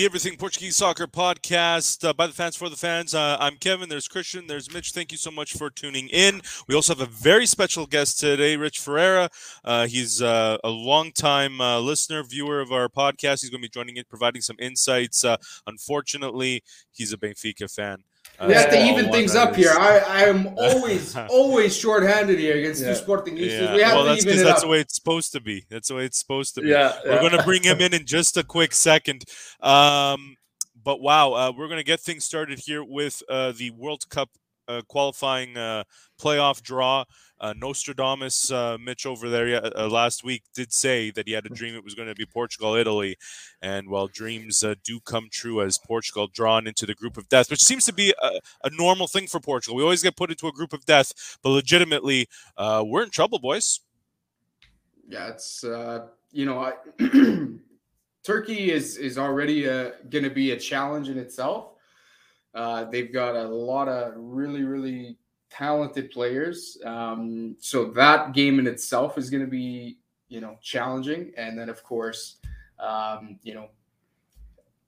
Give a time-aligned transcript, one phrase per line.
[0.00, 3.14] The Everything Portuguese Soccer podcast uh, by the fans for the fans.
[3.14, 3.90] Uh, I'm Kevin.
[3.90, 4.46] There's Christian.
[4.46, 4.92] There's Mitch.
[4.92, 6.40] Thank you so much for tuning in.
[6.66, 9.28] We also have a very special guest today, Rich Ferreira.
[9.62, 13.42] Uh, he's uh, a longtime uh, listener, viewer of our podcast.
[13.42, 15.22] He's going to be joining in, providing some insights.
[15.22, 15.36] Uh,
[15.66, 16.62] unfortunately,
[16.92, 18.04] he's a Benfica fan.
[18.46, 19.70] We have to even things up here.
[19.70, 22.94] I, I am always, always short-handed here against yeah.
[22.94, 23.60] two Sportingistas.
[23.60, 23.74] Yeah.
[23.74, 24.62] We have well, to that's even it that's up.
[24.62, 25.66] the way it's supposed to be.
[25.68, 26.68] That's the way it's supposed to be.
[26.68, 27.20] Yeah, We're yeah.
[27.20, 29.24] going to bring him in in just a quick second.
[29.60, 30.36] Um,
[30.82, 34.30] but wow, uh, we're going to get things started here with uh, the World Cup
[34.68, 35.84] uh, qualifying uh,
[36.20, 37.04] playoff draw.
[37.40, 41.48] Uh, Nostradamus, uh, Mitch over there uh, last week did say that he had a
[41.48, 43.16] dream it was going to be Portugal, Italy,
[43.62, 47.50] and well, dreams uh, do come true as Portugal drawn into the group of death,
[47.50, 49.74] which seems to be a, a normal thing for Portugal.
[49.74, 53.38] We always get put into a group of death, but legitimately, uh, we're in trouble,
[53.38, 53.80] boys.
[55.08, 56.74] Yeah, it's uh, you know, I,
[58.22, 61.70] Turkey is is already going to be a challenge in itself.
[62.54, 65.16] Uh, they've got a lot of really, really
[65.50, 66.78] talented players.
[66.84, 69.98] Um, so that game in itself is going to be,
[70.28, 71.32] you know, challenging.
[71.36, 72.36] And then, of course,
[72.78, 73.68] um, you know,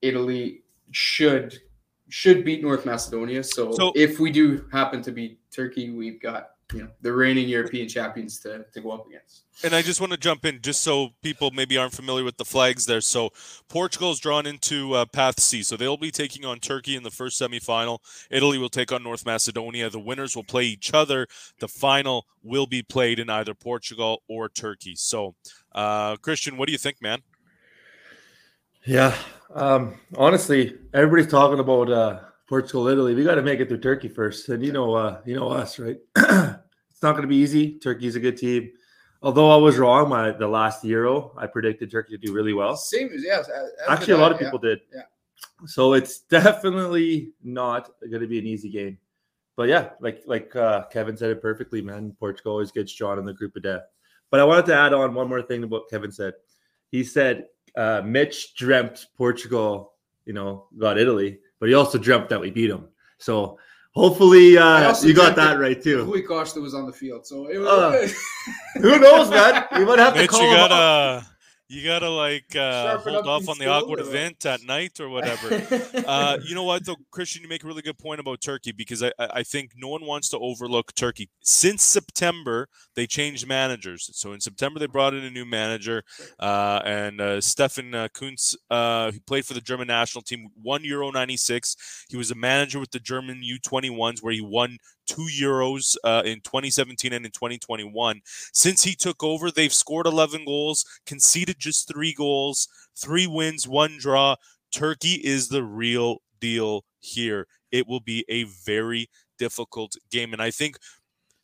[0.00, 1.60] Italy should
[2.08, 3.42] should beat North Macedonia.
[3.42, 7.48] So, So- if we do happen to beat Turkey, we've got you know the reigning
[7.48, 9.44] European champions to, to go up against.
[9.64, 12.44] And I just want to jump in, just so people maybe aren't familiar with the
[12.44, 13.00] flags there.
[13.00, 13.30] So
[13.68, 17.10] Portugal is drawn into uh, Path C, so they'll be taking on Turkey in the
[17.10, 17.98] first semifinal.
[18.30, 19.90] Italy will take on North Macedonia.
[19.90, 21.26] The winners will play each other.
[21.60, 24.94] The final will be played in either Portugal or Turkey.
[24.96, 25.34] So,
[25.74, 27.22] uh, Christian, what do you think, man?
[28.84, 29.14] Yeah.
[29.54, 33.14] Um, honestly, everybody's talking about uh, Portugal, Italy.
[33.14, 35.78] We got to make it through Turkey first, and you know, uh, you know us,
[35.78, 35.98] right?
[37.02, 37.80] it's not going to be easy.
[37.80, 38.70] Turkey's a good team.
[39.22, 42.76] Although I was wrong, my the last Euro, I predicted Turkey to do really well.
[42.76, 43.50] Same as yes.
[43.88, 44.46] Actually, a lot of yeah.
[44.46, 44.82] people did.
[44.94, 45.02] yeah.
[45.66, 48.98] So it's definitely not going to be an easy game.
[49.56, 52.14] But yeah, like like uh, Kevin said it perfectly, man.
[52.20, 53.82] Portugal always gets drawn in the group of death.
[54.30, 56.34] But I wanted to add on one more thing to what Kevin said.
[56.92, 57.46] He said
[57.76, 62.68] uh, Mitch dreamt Portugal, you know, got Italy, but he also dreamt that we beat
[62.68, 62.90] them.
[63.18, 63.58] So
[63.92, 66.04] hopefully uh, you got that right too.
[66.04, 67.68] Rui Costa was on the field, so it was.
[67.68, 68.08] Uh,
[68.80, 69.64] Who knows, man?
[69.78, 70.70] You might have to call you him up.
[70.70, 71.26] gotta,
[71.72, 75.62] you gotta like uh, hold off on the awkward or event at night or whatever.
[76.04, 79.02] Uh, you know what, though, Christian, you make a really good point about Turkey because
[79.02, 81.30] I, I think no one wants to overlook Turkey.
[81.42, 84.10] Since September, they changed managers.
[84.12, 86.02] So in September, they brought in a new manager,
[86.40, 90.84] uh, and uh, Stefan uh, Kuntz, uh, he played for the German national team, won
[90.84, 92.06] Euro '96.
[92.08, 96.40] He was a manager with the German U21s, where he won two Euros uh, in
[96.40, 98.20] 2017 and in 2021.
[98.52, 103.96] Since he took over, they've scored 11 goals, conceded just three goals, three wins, one
[103.98, 104.36] draw.
[104.72, 107.46] Turkey is the real deal here.
[107.70, 109.08] It will be a very
[109.38, 110.32] difficult game.
[110.32, 110.76] And I think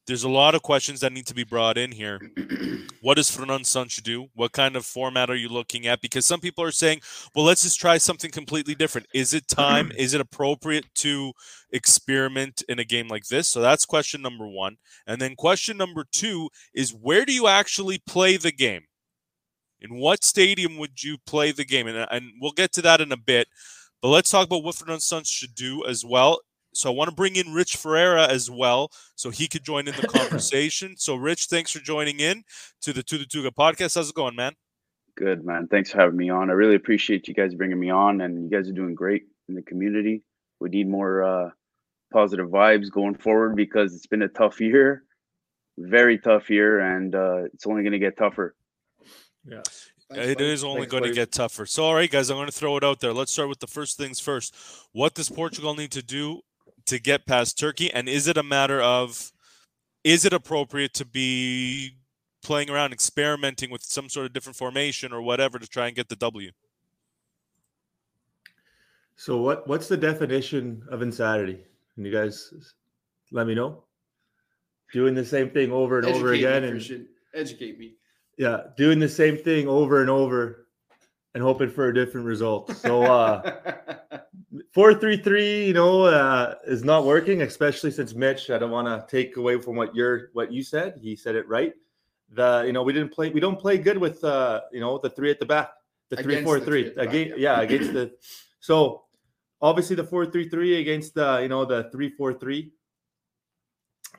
[0.09, 2.21] there's a lot of questions that need to be brought in here.
[3.01, 4.27] What does Fernand Santos do?
[4.35, 6.01] What kind of format are you looking at?
[6.01, 7.01] Because some people are saying,
[7.33, 9.07] well, let's just try something completely different.
[9.15, 9.93] Is it time?
[9.97, 11.33] Is it appropriate to
[11.73, 13.47] experiment in a game like this?
[13.47, 14.79] So that's question number one.
[15.07, 18.83] And then question number two is where do you actually play the game?
[19.81, 21.87] In what stadium would you play the game?
[21.87, 23.47] And, and we'll get to that in a bit.
[24.03, 26.41] But let's talk about what Fernando Santos should do as well.
[26.75, 29.95] So I want to bring in Rich Ferreira as well, so he could join in
[29.95, 30.95] the conversation.
[30.97, 32.45] so, Rich, thanks for joining in
[32.83, 33.95] to the Tudo Tuga podcast.
[33.95, 34.53] How's it going, man?
[35.17, 35.67] Good, man.
[35.67, 36.51] Thanks for having me on.
[36.51, 39.55] I really appreciate you guys bringing me on, and you guys are doing great in
[39.55, 40.23] the community.
[40.61, 41.51] We need more uh,
[42.13, 45.03] positive vibes going forward because it's been a tough year,
[45.79, 48.55] very tough year, and uh, it's only going to get tougher.
[49.45, 49.63] Yeah.
[50.11, 50.53] Thanks, It buddy.
[50.53, 51.67] is only Thanks, going to get tougher.
[51.67, 53.13] So, all right, guys, I'm going to throw it out there.
[53.13, 54.55] Let's start with the first things first.
[54.93, 56.41] What does Portugal need to do
[56.89, 57.93] to get past Turkey?
[57.93, 59.33] And is it a matter of,
[60.05, 61.97] is it appropriate to be
[62.43, 66.09] playing around, experimenting with some sort of different formation or whatever to try and get
[66.09, 66.51] the W?
[69.17, 71.59] So what what's the definition of insanity?
[71.95, 72.55] Can you guys
[73.33, 73.83] let me know?
[74.93, 77.09] Doing the same thing over and over Educate me, again and Christian.
[77.35, 77.97] Educate me.
[78.39, 80.68] yeah, doing the same thing over and over
[81.35, 82.75] and hoping for a different result.
[82.77, 83.59] So uh
[84.73, 88.51] four three three, you know, uh is not working, especially since Mitch.
[88.51, 90.99] I don't want to take away from what you're what you said.
[91.01, 91.75] He said it right.
[92.31, 95.11] The you know we didn't play we don't play good with uh you know the
[95.11, 95.71] three at the back,
[96.11, 97.57] the three Against four the three three the back, again yeah.
[97.57, 98.13] yeah against the
[98.61, 99.05] so
[99.61, 102.73] obviously the four three three against the you know the three four three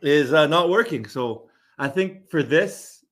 [0.02, 1.06] is uh, not working.
[1.06, 3.06] So I think for this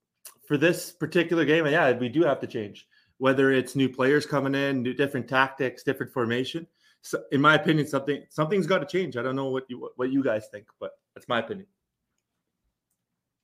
[0.48, 2.88] for this particular game, yeah, we do have to change.
[3.18, 6.68] Whether it's new players coming in, new different tactics, different formation.
[7.02, 9.18] So, in my opinion, something something's got to change.
[9.18, 11.68] I don't know what you what you guys think, but that's my opinion.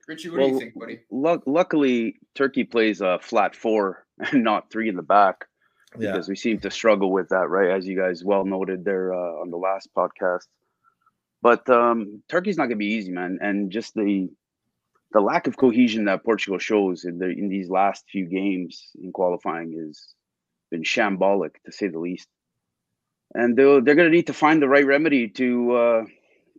[0.07, 0.99] Richie, what well, do you think, buddy?
[1.45, 5.45] luckily, Turkey plays a flat four and not three in the back
[5.91, 6.31] because yeah.
[6.31, 7.69] we seem to struggle with that, right?
[7.69, 10.47] As you guys well noted there uh, on the last podcast.
[11.41, 14.29] But um, Turkey's not going to be easy, man, and just the
[15.13, 19.11] the lack of cohesion that Portugal shows in the in these last few games in
[19.11, 20.07] qualifying has
[20.71, 22.27] been shambolic to say the least.
[23.35, 26.03] And they're they're going to need to find the right remedy to uh,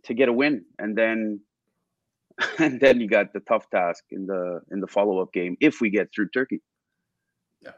[0.03, 1.41] to get a win, and then
[2.59, 5.81] and then you got the tough task in the in the follow up game if
[5.81, 6.61] we get through Turkey.
[7.61, 7.71] Yeah,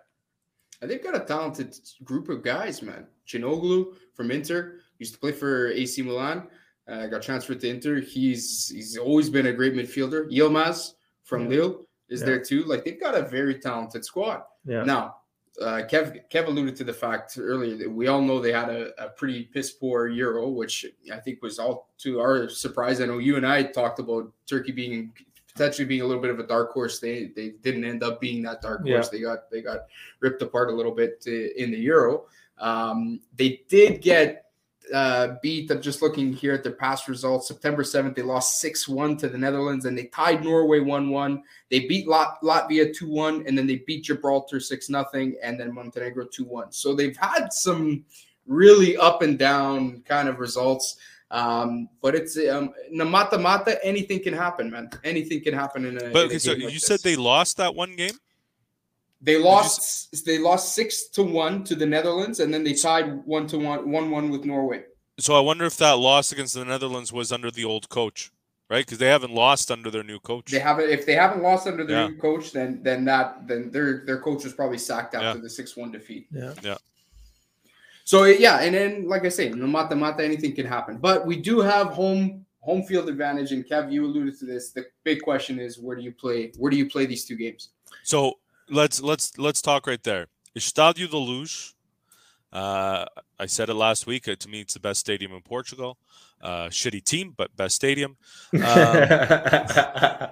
[0.82, 3.08] and they've got a talented group of guys, man.
[3.28, 6.48] Calhanoglu from Inter used to play for AC Milan.
[6.88, 8.00] Uh, got transferred to Inter.
[8.00, 10.32] He's he's always been a great midfielder.
[10.32, 10.94] Yilmaz
[11.24, 11.50] from yeah.
[11.50, 12.26] Lille is yeah.
[12.28, 12.64] there too.
[12.64, 14.44] Like they've got a very talented squad.
[14.66, 14.84] Yeah.
[14.84, 15.18] Now,
[15.62, 18.92] uh, Kev Kev alluded to the fact earlier that we all know they had a,
[19.04, 23.02] a pretty piss poor Euro, which I think was all to our surprise.
[23.02, 25.12] I know you and I talked about Turkey being
[25.52, 27.00] potentially being a little bit of a dark horse.
[27.00, 29.10] They they didn't end up being that dark horse.
[29.12, 29.18] Yeah.
[29.18, 29.88] They got they got
[30.20, 32.26] ripped apart a little bit uh, in the Euro.
[32.60, 34.46] Um, they did get
[34.94, 35.70] uh, beat.
[35.72, 37.48] I'm just looking here at their past results.
[37.48, 41.44] September 7th, they lost 6 1 to the Netherlands and they tied Norway 1 1.
[41.70, 45.06] They beat Lat- Latvia 2 1 and then they beat Gibraltar 6 0
[45.44, 46.72] and then Montenegro 2 1.
[46.72, 48.06] So they've had some
[48.46, 50.98] really up and down kind of results.
[51.30, 54.90] Um, but it's um, mata mata, anything can happen, man.
[55.04, 56.10] Anything can happen in a.
[56.12, 56.86] But okay, so like you this.
[56.86, 58.18] said they lost that one game.
[59.22, 60.26] They lost.
[60.26, 63.90] They lost six to one to the Netherlands, and then they tied one to one,
[63.90, 64.84] one one with Norway.
[65.20, 68.32] So I wonder if that loss against the Netherlands was under the old coach,
[68.70, 68.86] right?
[68.86, 70.52] Because they haven't lost under their new coach.
[70.52, 70.90] They haven't.
[70.92, 72.08] If they haven't lost under their yeah.
[72.10, 75.42] new coach, then then that then their their coach was probably sacked after yeah.
[75.42, 76.28] the six one defeat.
[76.32, 76.54] Yeah.
[76.62, 76.78] Yeah.
[78.04, 80.98] So yeah, and then like I say, no mata mata, anything can happen.
[80.98, 84.72] But we do have home home field advantage, and Kev, you alluded to this.
[84.72, 86.52] The big question is, where do you play?
[86.58, 87.70] Where do you play these two games?
[88.04, 88.38] So
[88.70, 90.28] let's let's let's talk right there.
[90.56, 91.74] Estádio da Luz.
[92.52, 93.06] Uh,
[93.40, 94.28] I said it last week.
[94.28, 95.98] Uh, to me, it's the best stadium in Portugal.
[96.42, 98.16] Uh, shitty team, but best stadium.
[98.54, 98.62] Um,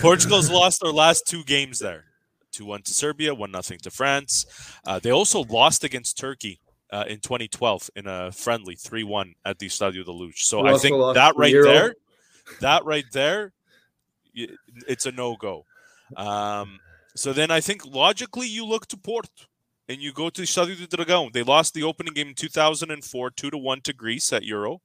[0.00, 2.04] Portugal's lost their last two games there.
[2.52, 4.46] 2 1 to Serbia, 1 0 to France.
[4.84, 6.60] Uh, they also lost against Turkey
[6.90, 10.34] uh, in 2012 in a friendly 3 1 at the Estadio de Luz.
[10.36, 11.94] So I think that right there,
[12.60, 13.52] that right there,
[14.34, 15.64] it's a no go.
[16.16, 16.80] Um,
[17.14, 19.44] so then I think logically you look to Porto
[19.88, 21.32] and you go to Estadio de Dragão.
[21.32, 24.80] They lost the opening game in 2004, 2 to 1 to Greece at Euro.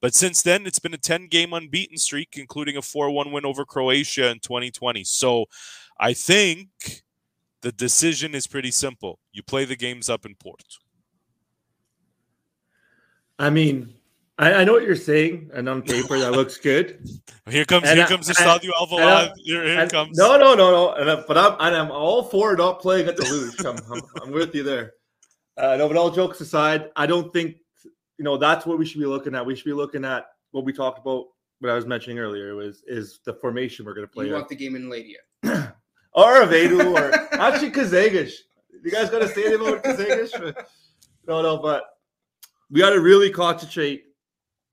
[0.00, 3.44] But since then, it's been a 10 game unbeaten streak, including a 4 1 win
[3.44, 5.04] over Croatia in 2020.
[5.04, 5.46] So
[5.98, 6.68] I think
[7.62, 9.18] the decision is pretty simple.
[9.32, 10.64] You play the games up in Port.
[13.38, 13.94] I mean,
[14.40, 17.06] I, I, know what you're saying, and on paper that looks good.
[17.50, 19.32] Here comes and here I, comes the Stadio Alvalade.
[19.36, 20.16] Here, here and, comes.
[20.16, 20.92] No, no, no, no.
[20.92, 23.58] And I, but I'm and I'm all for not playing at the Luz.
[23.66, 24.92] I'm, I'm, I'm, with you there.
[25.56, 27.56] Uh, no, but all jokes aside, I don't think
[28.18, 29.44] you know that's what we should be looking at.
[29.44, 31.26] We should be looking at what we talked about.
[31.58, 34.26] What I was mentioning earlier was is the formation we're going to play.
[34.26, 35.16] You want the game in Ladia,
[36.12, 38.32] or Aveiro, or actually Kazagish.
[38.84, 40.64] You guys got to say anything about Kazagish?
[41.28, 41.84] No, no, but
[42.70, 44.04] we got to really concentrate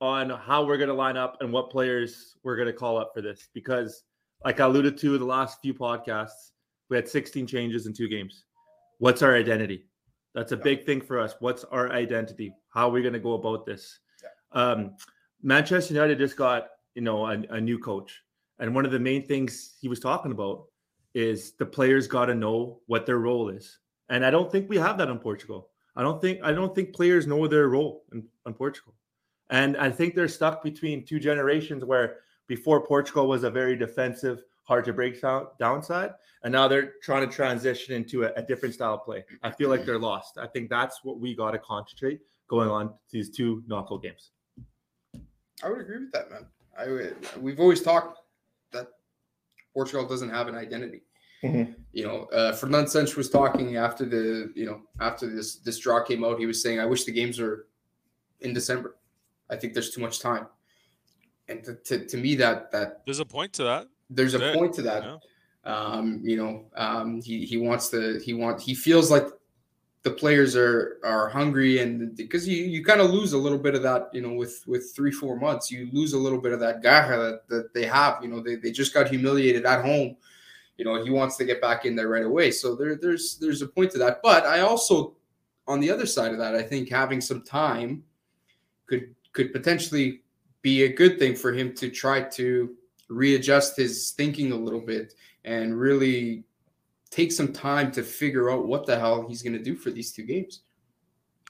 [0.00, 3.10] on how we're going to line up and what players we're going to call up
[3.14, 4.04] for this because
[4.44, 6.52] like i alluded to in the last few podcasts
[6.88, 8.44] we had 16 changes in two games.
[8.98, 9.84] What's our identity?
[10.34, 11.34] That's a big thing for us.
[11.40, 12.54] What's our identity?
[12.70, 13.98] How are we going to go about this?
[14.52, 14.96] Um,
[15.42, 18.22] manchester united just got you know a, a new coach
[18.58, 20.64] and one of the main things he was talking about
[21.14, 23.78] is the players got to know what their role is
[24.08, 25.68] and i don't think we have that in portugal.
[25.94, 28.94] I don't think i don't think players know their role in, in portugal
[29.50, 34.42] and I think they're stuck between two generations where before Portugal was a very defensive,
[34.64, 36.12] hard to break down, downside,
[36.42, 39.24] and now they're trying to transition into a, a different style of play.
[39.42, 40.38] I feel like they're lost.
[40.38, 44.30] I think that's what we got to concentrate going on these two knockout games.
[45.62, 46.46] I would agree with that, man.
[46.78, 48.20] I would, we've always talked
[48.72, 48.88] that
[49.74, 51.02] Portugal doesn't have an identity.
[51.42, 51.72] Mm-hmm.
[51.92, 56.02] You know, uh, Fernando Santos was talking after the you know after this this draw
[56.02, 56.38] came out.
[56.38, 57.66] He was saying, "I wish the games were
[58.40, 58.96] in December."
[59.50, 60.46] I think there's too much time.
[61.48, 63.88] And to, to, to me, that that there's a point to that.
[64.10, 65.04] There's a point to that.
[65.04, 65.16] Yeah.
[65.64, 69.26] Um, you know, um, he he wants to he want he feels like
[70.02, 73.74] the players are are hungry and because you you kind of lose a little bit
[73.74, 76.60] of that you know with with three four months you lose a little bit of
[76.60, 80.16] that garra that, that they have you know they, they just got humiliated at home
[80.78, 82.52] you know he wants to get back in there right away.
[82.52, 84.20] So there, there's there's a point to that.
[84.22, 85.16] But I also,
[85.66, 88.04] on the other side of that, I think having some time
[88.86, 90.22] could could potentially
[90.62, 92.74] be a good thing for him to try to
[93.08, 96.44] readjust his thinking a little bit and really
[97.10, 100.12] take some time to figure out what the hell he's going to do for these
[100.12, 100.60] two games.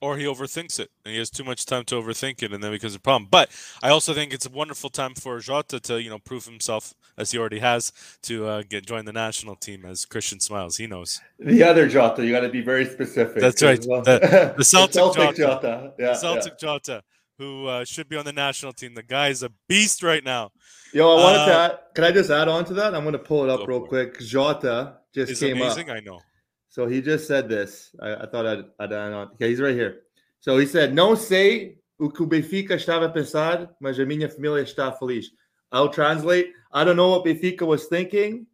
[0.01, 2.71] Or he overthinks it and he has too much time to overthink it and then
[2.71, 3.27] becomes a problem.
[3.29, 3.51] But
[3.83, 7.33] i also think it's a wonderful time for jota to you know prove himself as
[7.33, 7.93] he already has
[8.23, 10.77] to uh, get join the national team as christian smiles.
[10.77, 11.21] He knows.
[11.41, 13.41] The other jota you got to be very specific.
[13.41, 13.85] That's right.
[13.89, 14.03] Well.
[14.03, 15.93] the, the, celtic, the celtic jota, jota.
[15.99, 16.69] Yeah, the celtic yeah.
[16.69, 17.03] jota
[17.39, 20.51] who uh, should be on the national team the guy is a beast right now
[20.93, 23.13] yo i wanted uh, to add, can i just add on to that i'm going
[23.13, 25.97] to pull it up real quick jota just came amazing up.
[25.97, 26.21] i know
[26.79, 27.91] so he just said this.
[28.01, 29.29] I, I thought I'd, I'd add on.
[29.33, 30.03] Okay, he's right here.
[30.39, 34.29] So he said, Não sei o que o Benfica estava a pensar, mas a minha
[34.29, 35.33] família está feliz.
[35.73, 36.53] I'll translate.
[36.73, 38.47] I don't know what Benfica was thinking,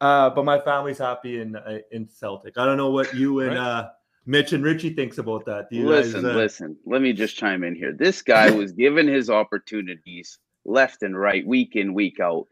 [0.00, 2.56] uh, but my family's happy in uh, in Celtic.
[2.56, 3.58] I don't know what you and right.
[3.58, 3.88] uh,
[4.26, 5.68] Mitch and Richie thinks about that.
[5.70, 6.36] listen, guys, uh...
[6.36, 6.76] listen.
[6.84, 7.92] Let me just chime in here.
[7.92, 12.46] This guy was given his opportunities left and right, week in, week out.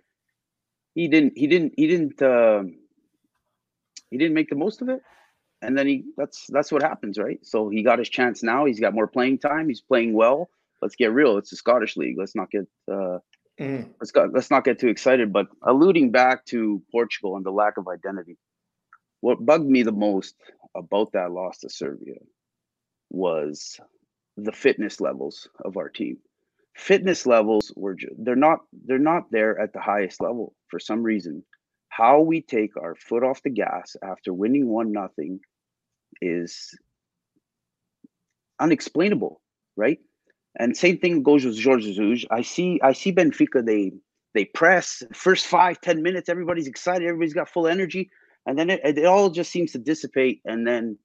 [0.94, 1.36] He didn't.
[1.36, 1.74] He didn't.
[1.76, 2.22] He didn't.
[2.22, 2.62] Uh,
[4.10, 5.00] he didn't make the most of it
[5.64, 7.38] and then he that's that's what happens, right?
[7.44, 8.64] So he got his chance now.
[8.64, 9.68] He's got more playing time.
[9.68, 10.50] He's playing well.
[10.82, 11.38] Let's get real.
[11.38, 12.16] It's the Scottish league.
[12.18, 13.18] Let's not get uh,
[13.60, 13.88] mm.
[14.00, 15.32] let's go, let's not get too excited.
[15.32, 18.36] But alluding back to Portugal and the lack of identity,
[19.20, 20.34] what bugged me the most
[20.74, 22.16] about that loss to Serbia
[23.10, 23.80] was
[24.36, 26.18] the fitness levels of our team.
[26.76, 31.44] Fitness levels were they're not they're not there at the highest level for some reason.
[31.88, 35.38] How we take our foot off the gas after winning one nothing
[36.20, 36.76] is
[38.58, 39.40] unexplainable,
[39.76, 39.98] right?
[40.58, 42.26] And same thing goes with Jorge Jesus.
[42.30, 43.92] I see I see Benfica, they
[44.34, 48.10] they press first five, ten minutes, everybody's excited, everybody's got full energy,
[48.46, 50.98] and then it, it all just seems to dissipate, and then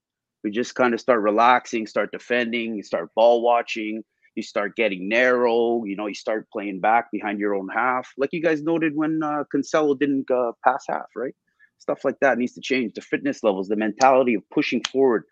[0.44, 4.04] we just kind of start relaxing, start defending, you start ball watching,
[4.36, 8.30] you start getting narrow, you know, you start playing back behind your own half, like
[8.32, 11.36] you guys noted when uh, Cancelo didn't uh, pass half, right?
[11.80, 12.94] stuff like that needs to change.
[12.94, 15.24] The fitness levels, the mentality of pushing forward,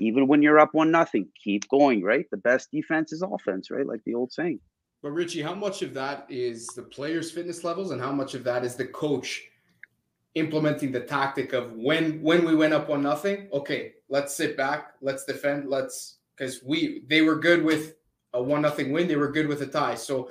[0.00, 2.02] even when you're up one nothing, keep going.
[2.02, 3.70] Right, the best defense is offense.
[3.70, 4.60] Right, like the old saying.
[5.02, 8.44] But Richie, how much of that is the players' fitness levels, and how much of
[8.44, 9.42] that is the coach
[10.34, 13.48] implementing the tactic of when when we went up one nothing?
[13.52, 17.94] Okay, let's sit back, let's defend, let's because we they were good with
[18.32, 19.94] a one nothing win, they were good with a tie.
[19.94, 20.30] So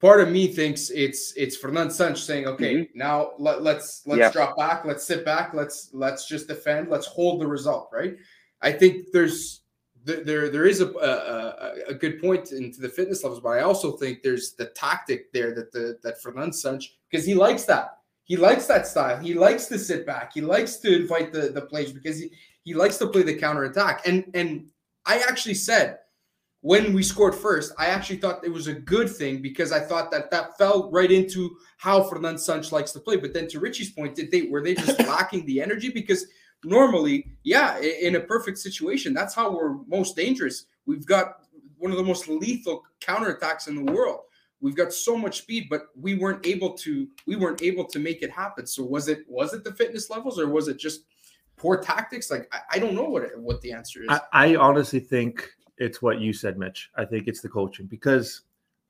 [0.00, 2.98] part of me thinks it's it's Fernand Santos saying, okay, mm-hmm.
[2.98, 4.30] now let, let's, let's yeah.
[4.30, 8.16] drop back, let's sit back, let's let's just defend, let's hold the result, right?
[8.60, 9.62] I think there's
[10.04, 13.92] there there is a, a, a good point into the fitness levels, but I also
[13.92, 17.98] think there's the tactic there that the that Fernand Santos because he likes that.
[18.24, 19.18] He likes that style.
[19.18, 20.32] He likes to sit back.
[20.32, 22.30] He likes to invite the the plays because he,
[22.62, 24.06] he likes to play the counter attack.
[24.06, 24.70] And and
[25.06, 25.98] I actually said
[26.64, 30.10] when we scored first, I actually thought it was a good thing because I thought
[30.12, 33.18] that that fell right into how Fernand Santos likes to play.
[33.18, 35.90] But then to Richie's point, did they were they just lacking the energy?
[35.90, 36.26] Because
[36.64, 40.64] normally, yeah, in a perfect situation, that's how we're most dangerous.
[40.86, 41.40] We've got
[41.76, 44.20] one of the most lethal counterattacks in the world.
[44.64, 48.22] We've got so much speed, but we weren't able to we weren't able to make
[48.22, 48.66] it happen.
[48.66, 51.04] So was it was it the fitness levels or was it just
[51.58, 52.30] poor tactics?
[52.30, 54.08] Like I, I don't know what what the answer is.
[54.08, 56.88] I, I honestly think it's what you said, Mitch.
[56.96, 58.40] I think it's the coaching because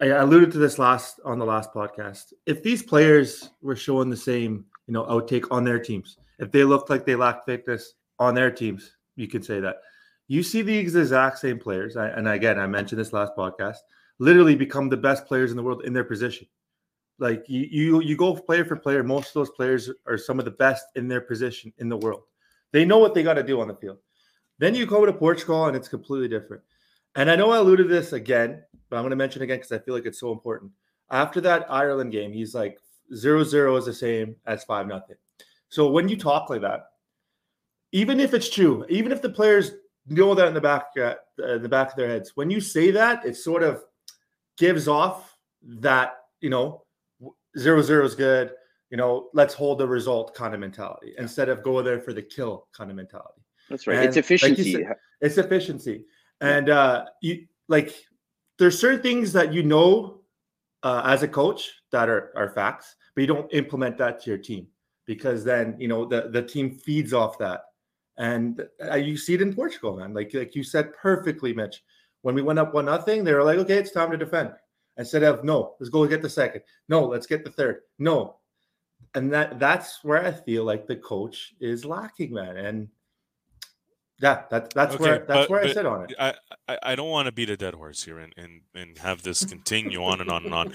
[0.00, 2.34] I alluded to this last on the last podcast.
[2.46, 6.62] If these players were showing the same, you know, outtake on their teams, if they
[6.62, 9.78] looked like they lacked fitness on their teams, you could say that.
[10.28, 13.78] You see these exact same players, and again, I mentioned this last podcast,
[14.18, 16.46] literally become the best players in the world in their position.
[17.18, 19.02] Like you, you, you go player for player.
[19.02, 22.22] Most of those players are some of the best in their position in the world.
[22.72, 23.98] They know what they got to do on the field.
[24.58, 26.62] Then you go to Portugal, and it's completely different.
[27.16, 29.72] And I know I alluded to this again, but I'm going to mention again because
[29.72, 30.72] I feel like it's so important.
[31.10, 32.78] After that Ireland game, he's like
[33.14, 35.16] zero zero is the same as five nothing.
[35.68, 36.86] So when you talk like that,
[37.92, 39.72] even if it's true, even if the players
[40.08, 42.90] know that in the back, uh, in the back of their heads, when you say
[42.90, 43.82] that, it's sort of
[44.58, 46.84] gives off that you know
[47.58, 48.52] zero zero is good.
[48.90, 51.22] You know, let's hold the result kind of mentality yeah.
[51.22, 53.42] instead of go there for the kill kind of mentality.
[53.68, 53.96] That's right.
[53.96, 54.76] And it's efficiency.
[54.76, 56.04] Like said, it's efficiency.
[56.40, 57.94] And uh, you like
[58.58, 60.20] there's certain things that you know
[60.82, 64.38] uh, as a coach that are, are facts, but you don't implement that to your
[64.38, 64.66] team
[65.06, 67.62] because then you know the, the team feeds off that.
[68.16, 70.14] And uh, you see it in Portugal, man.
[70.14, 71.82] Like like you said perfectly, Mitch.
[72.24, 74.52] When we went up one nothing, they were like, okay, it's time to defend.
[74.96, 76.62] Instead of no, let's go get the second.
[76.88, 77.82] No, let's get the third.
[77.98, 78.36] No.
[79.14, 82.56] and that that's where I feel like the coach is lacking, man.
[82.56, 82.88] And
[84.22, 86.14] yeah, that, that's Okay, where that's but- where I sit on it.
[86.18, 86.34] I,
[86.68, 89.44] I, I don't want to beat a dead horse here and, and, and have this
[89.44, 90.72] continue on and on and on.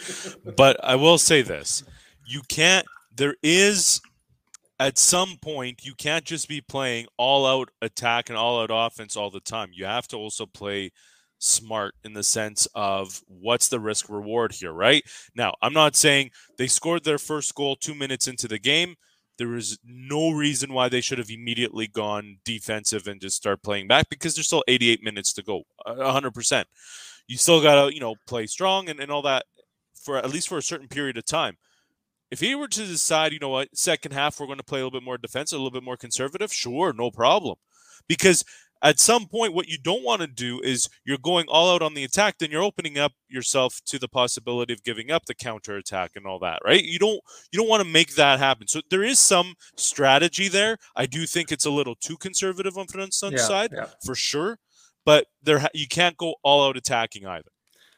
[0.56, 1.84] But I will say this
[2.28, 4.02] you can't, there is
[4.80, 9.18] at some point, you can't just be playing all out attack and all out offense
[9.18, 9.72] all the time.
[9.74, 10.92] You have to also play
[11.40, 15.04] smart in the sense of what's the risk reward here, right?
[15.36, 18.96] Now, I'm not saying they scored their first goal two minutes into the game.
[19.38, 23.88] There is no reason why they should have immediately gone defensive and just start playing
[23.88, 26.66] back because there's still 88 minutes to go, 100%.
[27.28, 29.46] You still got to, you know, play strong and, and all that
[29.96, 31.58] for at least for a certain period of time.
[32.32, 34.84] If he were to decide, you know what, second half we're going to play a
[34.84, 37.56] little bit more defensive, a little bit more conservative, sure, no problem.
[38.08, 38.44] Because
[38.82, 41.94] at some point, what you don't want to do is you're going all out on
[41.94, 45.76] the attack, then you're opening up yourself to the possibility of giving up the counter
[45.76, 46.84] attack and all that, right?
[46.84, 47.20] You don't
[47.52, 48.68] you don't want to make that happen.
[48.68, 50.78] So there is some strategy there.
[50.96, 53.86] I do think it's a little too conservative on France's Yeah, side yeah.
[54.06, 54.58] for sure,
[55.06, 57.52] but there you can't go all out attacking either.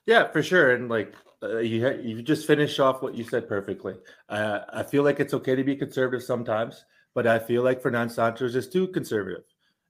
[0.07, 0.71] Yeah, for sure.
[0.71, 3.95] And like uh, you, ha- you just finished off what you said perfectly.
[4.29, 8.13] Uh, I feel like it's okay to be conservative sometimes, but I feel like Fernando
[8.13, 9.43] Santos is too conservative,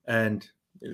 [0.06, 0.46] and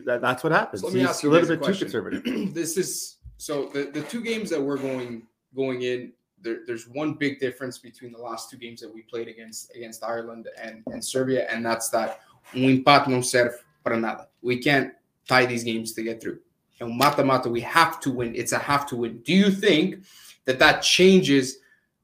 [0.06, 0.82] that, that's what happens.
[0.82, 2.24] So He's a little bit too conservative.
[2.53, 5.24] this is so the, the two games that we're going
[5.56, 6.13] going in.
[6.39, 10.03] There, there's one big difference between the last two games that we played against against
[10.03, 12.22] Ireland and, and Serbia, and that's that
[12.53, 13.53] un empate não serve
[13.84, 14.27] para nada.
[14.41, 14.94] We can't
[15.27, 16.39] tie these games to get through.
[16.79, 18.36] And mata mata, we have to win.
[18.36, 19.20] It's a have to win.
[19.24, 20.03] Do you think
[20.46, 21.57] that that changes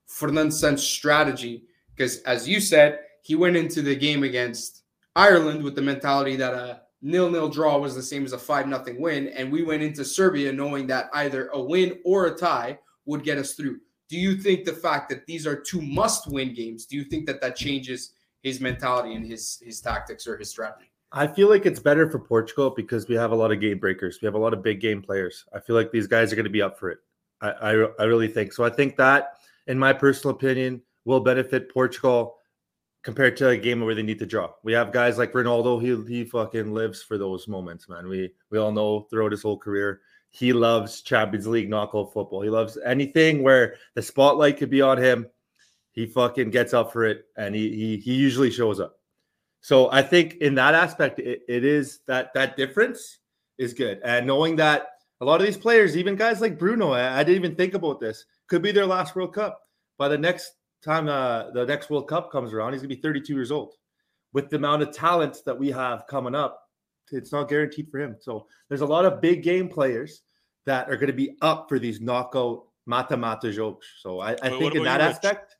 [0.07, 1.63] Fernando Santos' strategy?
[1.95, 4.81] Because as you said, he went into the game against
[5.15, 8.99] Ireland with the mentality that a nil-nil draw was the same as a five nothing
[8.99, 13.23] win, and we went into Serbia knowing that either a win or a tie would
[13.23, 13.79] get us through.
[14.09, 16.85] Do you think the fact that these are two must-win games?
[16.85, 20.89] Do you think that that changes his mentality and his his tactics or his strategy?
[21.11, 24.19] I feel like it's better for Portugal because we have a lot of game breakers.
[24.21, 25.45] We have a lot of big game players.
[25.53, 26.99] I feel like these guys are going to be up for it.
[27.41, 28.63] I, I, I really think so.
[28.63, 29.33] I think that,
[29.67, 32.37] in my personal opinion, will benefit Portugal
[33.03, 34.49] compared to a game where they need to draw.
[34.63, 35.81] We have guys like Ronaldo.
[35.81, 38.07] He he fucking lives for those moments, man.
[38.07, 42.41] We we all know throughout his whole career, he loves Champions League knockout football.
[42.41, 45.27] He loves anything where the spotlight could be on him.
[45.91, 48.97] He fucking gets up for it, and he he he usually shows up.
[49.61, 53.19] So I think in that aspect, it, it is that that difference
[53.57, 54.01] is good.
[54.03, 54.87] And knowing that
[55.21, 57.99] a lot of these players, even guys like Bruno, I, I didn't even think about
[57.99, 59.61] this, could be their last World Cup.
[59.97, 63.33] By the next time uh, the next World Cup comes around, he's gonna be 32
[63.33, 63.73] years old.
[64.33, 66.63] With the amount of talent that we have coming up,
[67.11, 68.15] it's not guaranteed for him.
[68.19, 70.21] So there's a lot of big game players
[70.65, 73.87] that are going to be up for these knockout mata mata jokes.
[73.99, 75.15] So I, I think in that you, Rich?
[75.15, 75.55] aspect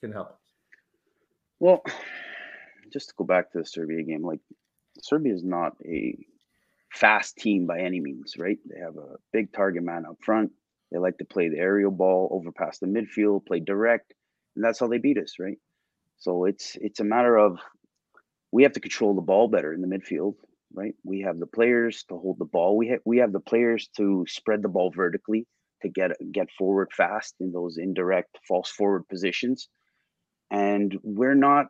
[0.00, 0.38] can help.
[1.60, 1.82] Well,
[2.92, 4.40] just to go back to the Serbia game, like
[5.00, 6.16] Serbia is not a
[6.92, 8.58] fast team by any means, right?
[8.66, 10.52] They have a big target man up front.
[10.90, 14.14] They like to play the aerial ball over past the midfield, play direct,
[14.56, 15.58] and that's how they beat us, right?
[16.18, 17.58] So it's it's a matter of
[18.52, 20.34] we have to control the ball better in the midfield,
[20.72, 20.94] right?
[21.04, 22.76] We have the players to hold the ball.
[22.76, 25.46] We have we have the players to spread the ball vertically
[25.82, 29.68] to get get forward fast in those indirect false forward positions.
[30.50, 31.66] And we're not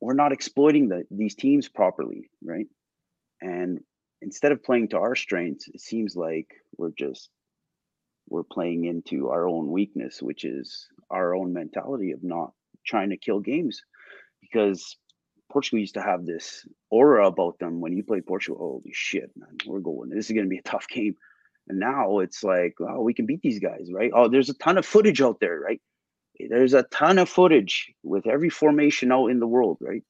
[0.00, 2.66] we're not exploiting the, these teams properly, right?
[3.40, 3.80] And
[4.20, 7.30] instead of playing to our strengths, it seems like we're just
[8.28, 12.52] we're playing into our own weakness, which is our own mentality of not
[12.86, 13.82] trying to kill games.
[14.40, 14.96] Because
[15.50, 18.58] Portugal used to have this aura about them when you play Portugal.
[18.58, 20.10] Holy shit, man, we're going.
[20.10, 21.14] This is going to be a tough game.
[21.68, 24.10] And now it's like, oh, we can beat these guys, right?
[24.14, 25.80] Oh, there's a ton of footage out there, right?
[26.40, 30.02] There's a ton of footage with every formation out in the world, right?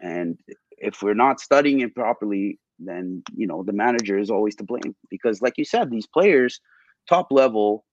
[0.00, 0.38] And
[0.76, 4.94] if we're not studying it properly, then you know the manager is always to blame
[5.08, 6.60] because, like you said, these players,
[7.08, 7.84] top level,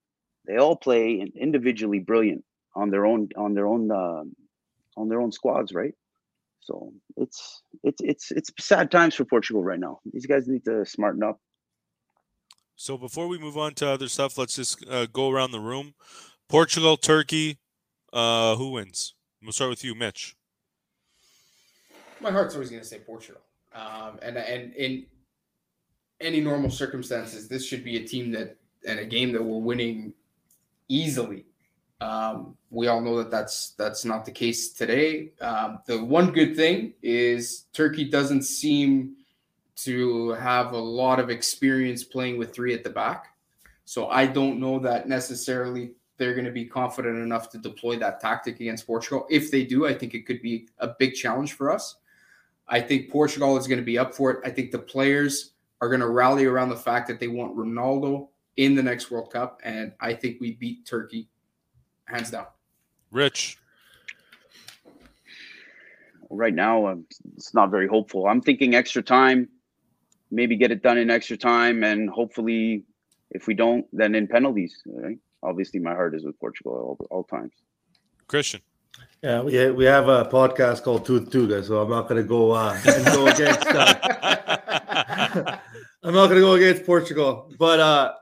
[0.48, 2.44] they all play individually brilliant
[2.76, 4.36] on their own on their own um
[4.98, 5.94] on their own squads, right?
[6.62, 10.00] So it's it's it's it's sad times for Portugal right now.
[10.12, 11.40] These guys need to smarten up.
[12.76, 15.94] So before we move on to other stuff, let's just uh, go around the room.
[16.50, 17.60] Portugal, Turkey,
[18.12, 19.14] uh, who wins?
[19.42, 20.36] We'll start with you, Mitch.
[22.20, 23.42] My heart's always going to say Portugal.
[23.74, 25.06] Um, and and in
[26.20, 30.14] any normal circumstances, this should be a team that and a game that we're winning
[30.88, 31.46] easily.
[32.00, 35.32] Um, we all know that that's that's not the case today.
[35.40, 39.18] Um, the one good thing is Turkey doesn't seem
[39.76, 43.36] to have a lot of experience playing with three at the back.
[43.86, 48.20] So I don't know that necessarily they're going to be confident enough to deploy that
[48.20, 49.26] tactic against Portugal.
[49.30, 51.96] If they do, I think it could be a big challenge for us.
[52.68, 54.40] I think Portugal is going to be up for it.
[54.46, 58.30] I think the players are going to rally around the fact that they want Ronaldo
[58.62, 61.28] in the next World Cup, and I think we beat Turkey
[62.06, 62.46] hands down.
[63.10, 63.58] Rich.
[66.30, 68.28] Right now, um, it's not very hopeful.
[68.28, 69.50] I'm thinking extra time,
[70.30, 72.84] maybe get it done in extra time, and hopefully,
[73.32, 74.80] if we don't, then in penalties.
[74.86, 75.18] Right?
[75.42, 77.54] Obviously, my heart is with Portugal all, all times.
[78.28, 78.62] Christian.
[79.24, 82.52] Yeah, we we have a podcast called Tudo Tuga, so I'm not going to go
[82.52, 83.68] uh, and go against.
[83.68, 85.58] Uh,
[86.04, 88.14] I'm not going to go against Portugal, but uh,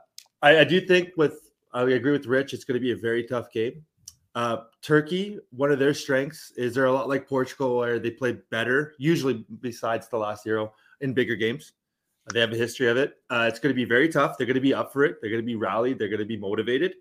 [0.42, 2.54] I, I, do think with I agree with Rich.
[2.54, 3.84] It's going to be a very tough game.
[4.34, 8.38] Uh, Turkey, one of their strengths is they're a lot like Portugal, where they play
[8.50, 11.72] better, usually besides the last Euro in bigger games.
[12.32, 13.14] They have a history of it.
[13.28, 14.38] Uh, it's going to be very tough.
[14.38, 15.16] They're going to be up for it.
[15.20, 15.98] They're going to be rallied.
[15.98, 16.94] They're going to be motivated.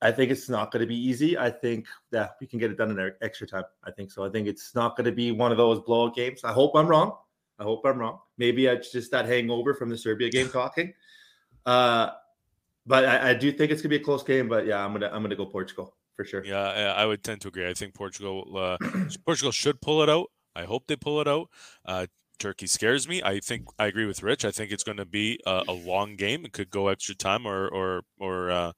[0.00, 1.36] I think it's not going to be easy.
[1.36, 3.64] I think that we can get it done in extra time.
[3.84, 4.24] I think so.
[4.24, 6.44] I think it's not going to be one of those blowout games.
[6.44, 7.16] I hope I'm wrong.
[7.58, 8.18] I hope I'm wrong.
[8.38, 10.92] Maybe it's just that hangover from the Serbia game talking.
[11.64, 12.10] Uh,
[12.86, 14.48] but I, I, do think it's gonna be a close game.
[14.48, 16.44] But yeah, I'm gonna I'm gonna go Portugal for sure.
[16.44, 17.68] Yeah, I would tend to agree.
[17.68, 18.78] I think Portugal uh,
[19.26, 20.26] Portugal should pull it out.
[20.54, 21.48] I hope they pull it out.
[21.84, 22.06] Uh,
[22.38, 23.22] Turkey scares me.
[23.22, 24.44] I think I agree with Rich.
[24.44, 26.44] I think it's going to be a, a long game.
[26.44, 28.72] It could go extra time or or or uh,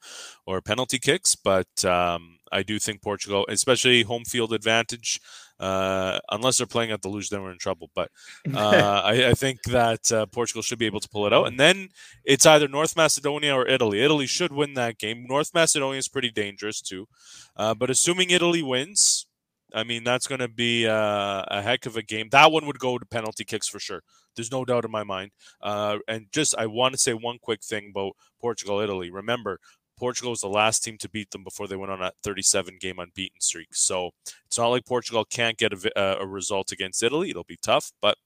[0.47, 5.21] or penalty kicks, but um, I do think Portugal, especially home field advantage,
[5.61, 7.91] uh, unless they're playing at the luz, then we're in trouble.
[7.95, 8.11] But
[8.55, 11.59] uh, I, I, think that uh, Portugal should be able to pull it out, and
[11.59, 11.89] then
[12.25, 14.03] it's either North Macedonia or Italy.
[14.03, 15.27] Italy should win that game.
[15.29, 17.09] North Macedonia is pretty dangerous too,
[17.57, 19.27] uh, but assuming Italy wins,
[19.75, 22.29] I mean, that's going to be uh, a heck of a game.
[22.31, 24.03] That one would go to penalty kicks for sure.
[24.35, 25.33] There's no doubt in my mind.
[25.61, 29.11] Uh, and just, I want to say one quick thing about Portugal, Italy.
[29.11, 29.59] Remember,
[29.99, 32.99] Portugal was the last team to beat them before they went on a 37 game
[32.99, 33.75] unbeaten streak.
[33.75, 34.11] So
[34.47, 37.31] it's not like Portugal can't get a, uh, a result against Italy.
[37.31, 38.17] It'll be tough, but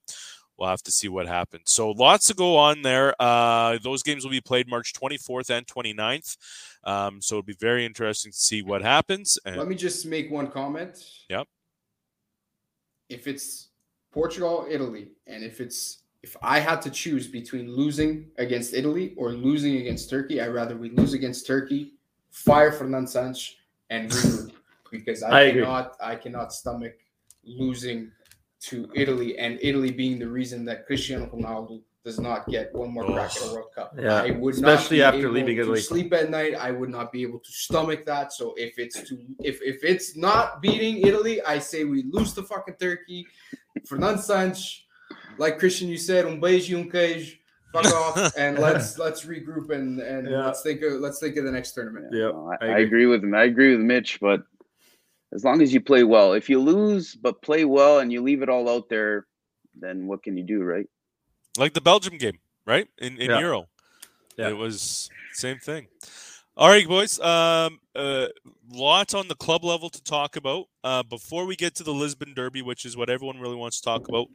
[0.57, 1.65] we'll have to see what happens.
[1.67, 3.15] So lots to go on there.
[3.21, 6.37] Uh, those games will be played March 24th and 29th.
[6.85, 9.39] Um, so it'll be very interesting to see what happens.
[9.45, 11.05] And, Let me just make one comment.
[11.29, 11.47] Yep.
[13.09, 13.69] If it's
[14.13, 19.33] Portugal, Italy, and if it's if I had to choose between losing against Italy or
[19.33, 21.95] losing against Turkey, I'd rather we lose against Turkey,
[22.31, 23.57] fire Fernand Sanch,
[23.91, 24.53] and regroup
[24.91, 26.07] because I, I cannot agree.
[26.09, 26.95] I cannot stomach
[27.45, 28.13] losing
[28.61, 33.05] to Italy and Italy being the reason that Cristiano Ronaldo does not get one more
[33.05, 33.95] crack at a World Cup.
[33.99, 35.81] Yeah, I would especially after leaving Italy.
[35.81, 36.55] Sleep at night.
[36.55, 38.33] I would not be able to stomach that.
[38.33, 42.43] So if it's to if if it's not beating Italy, I say we lose to
[42.43, 43.27] fucking Turkey.
[43.87, 44.85] Fernand Sanch,
[45.39, 47.37] like Christian, you said, um beijo, um queijo.
[47.73, 50.45] Fuck off and let's let's regroup and and yeah.
[50.45, 52.09] let's think of let's think of the next tournament.
[52.13, 53.35] Yeah, I, I, agree with him.
[53.35, 54.43] I agree with Mitch, but
[55.33, 56.35] as long as you play well.
[56.35, 59.27] If you lose but play well and you leave it all out there,
[59.75, 60.87] then what can you do, right?
[61.57, 62.89] Like the Belgium game, right?
[62.99, 63.39] In in yeah.
[63.41, 63.69] Euro.
[64.37, 64.51] Yeah.
[64.51, 65.89] It was same thing.
[66.55, 67.19] All right, boys.
[67.19, 68.27] Um, uh,
[68.71, 70.67] lots on the club level to talk about.
[70.85, 73.85] Uh, before we get to the Lisbon Derby, which is what everyone really wants to
[73.85, 74.29] talk about,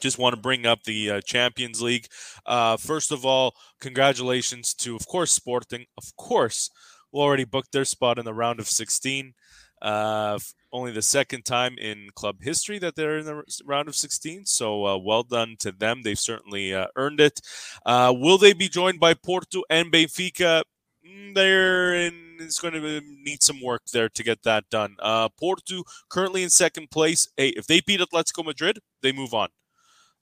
[0.00, 2.06] just want to bring up the uh, Champions League.
[2.46, 5.86] Uh, first of all, congratulations to, of course, Sporting.
[5.96, 6.70] Of course,
[7.12, 9.34] who already booked their spot in the round of 16.
[9.80, 10.38] Uh,
[10.72, 14.44] only the second time in club history that they're in the round of 16.
[14.46, 16.02] So uh, well done to them.
[16.02, 17.40] They've certainly uh, earned it.
[17.86, 20.62] Uh, will they be joined by Porto and Benfica?
[21.08, 21.94] Mm, they're.
[22.40, 24.94] It's going to need some work there to get that done.
[25.00, 27.28] Uh, Porto currently in second place.
[27.36, 29.48] Hey, if they beat Atletico Madrid, they move on.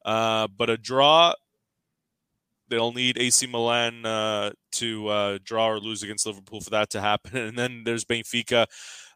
[0.05, 1.35] Uh, but a draw
[2.69, 7.01] they'll need AC Milan uh, to uh, draw or lose against Liverpool for that to
[7.01, 7.37] happen.
[7.47, 8.67] And then there's Benfica,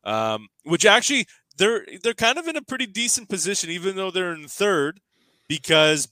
[0.05, 4.33] um, which actually they're they're kind of in a pretty decent position, even though they're
[4.33, 5.01] in third,
[5.49, 6.09] because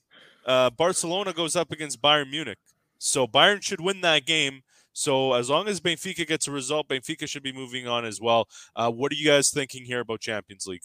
[0.46, 2.58] uh, Barcelona goes up against Bayern Munich.
[2.98, 4.62] So Bayern should win that game.
[4.98, 8.48] So as long as Benfica gets a result, Benfica should be moving on as well.
[8.74, 10.82] Uh, what are you guys thinking here about Champions League?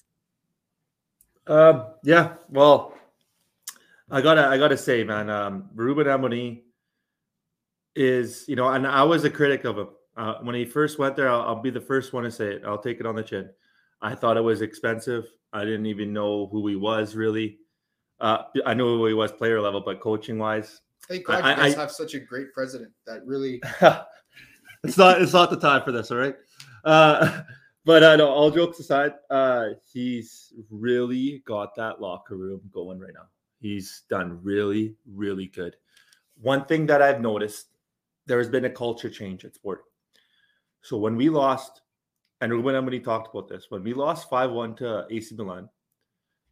[1.48, 2.94] Um, yeah, well,
[4.12, 6.62] I gotta I gotta say, man, um, Ruben Amorim
[7.96, 11.16] is you know, and I was a critic of him uh, when he first went
[11.16, 11.28] there.
[11.28, 12.62] I'll, I'll, be the first one to say it.
[12.68, 13.50] I'll take it on the chin.
[14.00, 15.26] I thought it was expensive.
[15.52, 17.58] I didn't even know who he was really.
[18.20, 21.74] Uh, I knew who he was player level, but coaching wise, thank God I, you
[21.76, 23.62] I, have such a great president that really.
[24.84, 26.36] it's not it's not the time for this, all right.
[26.84, 27.42] Uh,
[27.86, 33.14] but uh, no, all jokes aside, uh, he's really got that locker room going right
[33.14, 33.28] now.
[33.60, 35.76] He's done really, really good.
[36.42, 37.68] One thing that I've noticed,
[38.26, 39.84] there has been a culture change at sport.
[40.82, 41.82] So when we lost,
[42.42, 45.70] and Ruben Amorim talked about this, when we lost 5 1 to AC Milan,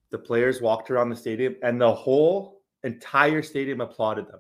[0.10, 4.40] the players walked around the stadium and the whole entire stadium applauded them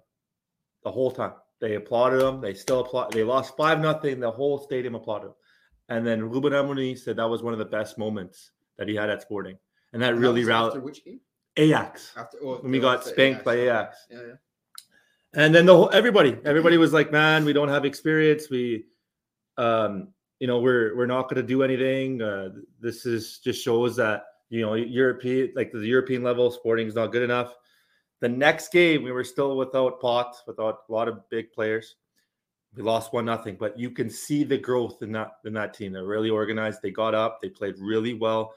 [0.83, 1.33] the whole time.
[1.59, 2.41] They applauded them.
[2.41, 3.13] They still applaud.
[3.13, 4.19] They lost 5 nothing.
[4.19, 5.35] The whole stadium applauded them.
[5.89, 9.09] And then Ruben Amorim said that was one of the best moments that he had
[9.09, 9.57] at Sporting.
[9.93, 11.19] And that And really was after rallied which game?
[11.57, 12.13] Ajax.
[12.15, 13.55] After oh, When we got spanked by.
[13.55, 14.07] Ajax.
[14.09, 14.33] Yeah, yeah.
[15.33, 18.49] And then the whole everybody, everybody was like, "Man, we don't have experience.
[18.49, 18.85] We,
[19.57, 22.21] um, you know, we're we're not going to do anything.
[22.21, 22.49] Uh,
[22.81, 27.13] this is just shows that you know European, like the European level, Sporting is not
[27.13, 27.55] good enough."
[28.21, 31.95] The next game, we were still without Pote, without a lot of big players.
[32.75, 35.91] We lost one nothing, but you can see the growth in that in that team.
[35.91, 36.79] They're really organized.
[36.81, 37.41] They got up.
[37.41, 38.53] They played really well.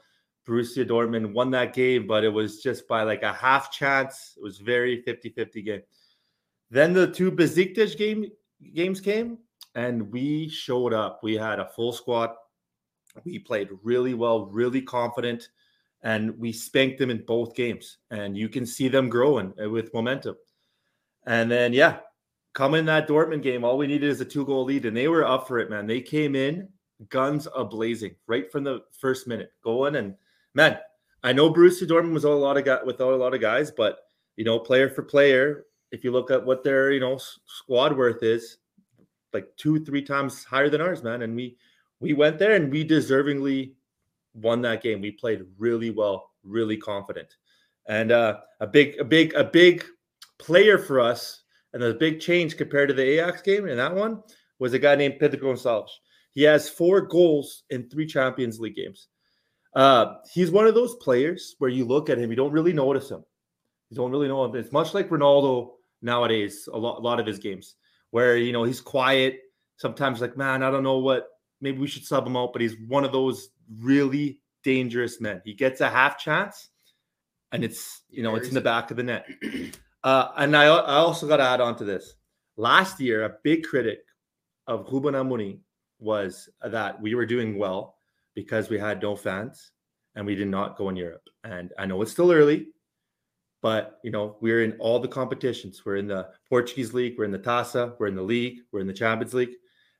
[0.47, 4.35] Borussia Dortmund won that game, but it was just by like a half chance.
[4.37, 5.81] It was very 50-50 game.
[6.69, 8.27] Then the two Besiktas game
[8.73, 9.39] games came,
[9.73, 11.19] and we showed up.
[11.23, 12.31] We had a full squad.
[13.25, 15.49] We played really well, really confident,
[16.05, 17.97] and we spanked them in both games.
[18.11, 20.35] And you can see them growing uh, with momentum.
[21.25, 21.97] And then, yeah,
[22.53, 25.07] coming in that Dortmund game, all we needed is a two goal lead, and they
[25.07, 25.87] were up for it, man.
[25.87, 26.69] They came in
[27.09, 30.15] guns a blazing right from the first minute, going and
[30.53, 30.77] man.
[31.23, 33.97] I know Borussia Dortmund was a lot of without a lot of guys, but
[34.35, 38.21] you know, player for player, if you look at what their you know squad worth
[38.21, 38.57] is,
[39.33, 41.23] like two three times higher than ours, man.
[41.23, 41.57] And we
[41.99, 43.73] we went there and we deservingly
[44.35, 45.01] won that game.
[45.01, 47.35] We played really well, really confident,
[47.87, 49.85] and uh, a big a big a big
[50.37, 51.43] player for us,
[51.73, 54.21] and a big change compared to the Ajax game in that one
[54.59, 55.91] was a guy named Pedro Gonçalves.
[56.31, 59.07] He has four goals in three Champions League games.
[59.73, 63.09] Uh, he's one of those players where you look at him, you don't really notice
[63.09, 63.23] him.
[63.89, 64.55] You don't really know him.
[64.55, 65.71] It's much like Ronaldo
[66.01, 66.67] nowadays.
[66.71, 67.75] A lot, a lot of his games,
[68.11, 69.39] where you know he's quiet.
[69.77, 71.27] Sometimes, like man, I don't know what.
[71.61, 72.53] Maybe we should sub him out.
[72.53, 75.41] But he's one of those really dangerous men.
[75.45, 76.69] He gets a half chance,
[77.51, 79.27] and it's you know it's in the back of the net.
[80.05, 82.13] Uh, and I, I also got to add on to this.
[82.57, 84.01] Last year, a big critic
[84.67, 85.57] of Ruben Amorim
[85.97, 87.95] was that we were doing well
[88.35, 89.71] because we had no fans
[90.13, 91.27] and we did not go in Europe.
[91.43, 92.67] And I know it's still early,
[93.63, 95.83] but you know we're in all the competitions.
[95.83, 98.87] We're in the Portuguese league, we're in the Taça, we're in the league, we're in
[98.87, 99.55] the Champions League,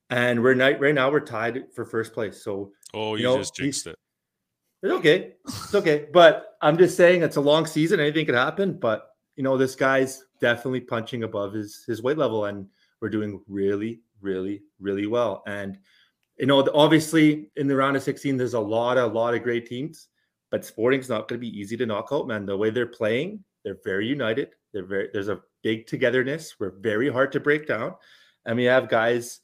[0.10, 2.44] and we're night right now we're tied for first place.
[2.44, 3.96] So Oh, You you, know, just jinxed it.
[4.84, 5.34] it's okay.
[5.48, 6.08] It's okay.
[6.14, 8.00] But I'm just saying it's a long season.
[8.00, 8.78] Anything could happen.
[8.80, 12.68] But you know, this guy's definitely punching above his his weight level, and
[13.02, 15.44] we're doing really, really, really well.
[15.48, 15.78] And
[16.38, 19.66] you know, obviously in the round of 16, there's a lot, a lot of great
[19.66, 20.10] teams,
[20.52, 22.46] but Sporting's not going to be easy to knock out, man.
[22.46, 24.50] The way they're playing, they're very united.
[24.74, 26.56] They're very there's a big togetherness.
[26.60, 27.96] We're very hard to break down,
[28.46, 29.42] and we have guys,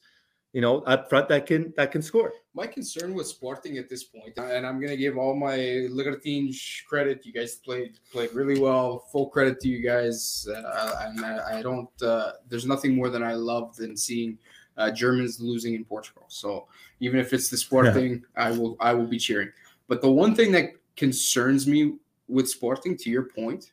[0.52, 2.32] you know, up front that can that can score.
[2.54, 7.24] My concern with Sporting at this point, and I'm gonna give all my Libertines credit.
[7.24, 9.06] You guys played played really well.
[9.10, 10.46] Full credit to you guys.
[10.48, 11.90] Uh, and I, I don't.
[12.02, 14.38] Uh, there's nothing more than I love than seeing
[14.76, 16.24] uh, Germans losing in Portugal.
[16.28, 16.68] So
[17.00, 19.50] even if it's the Sporting, I will I will be cheering.
[19.88, 21.96] But the one thing that concerns me
[22.28, 23.72] with Sporting, to your point,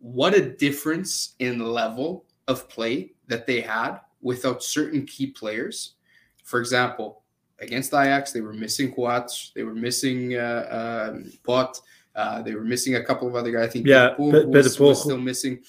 [0.00, 5.94] what a difference in level of play that they had without certain key players.
[6.44, 7.22] For example,
[7.60, 11.80] against Ajax, they were missing Coates, they were missing uh, um, Pote,
[12.14, 13.68] uh, they were missing a couple of other guys.
[13.68, 14.88] I think Yeah, Liverpool Pe- was, Liverpool.
[14.88, 15.60] was still missing.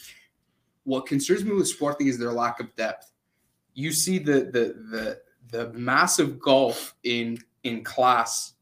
[0.84, 3.12] What concerns me with Sporting is their lack of depth.
[3.74, 8.54] You see the the the the massive gulf in in class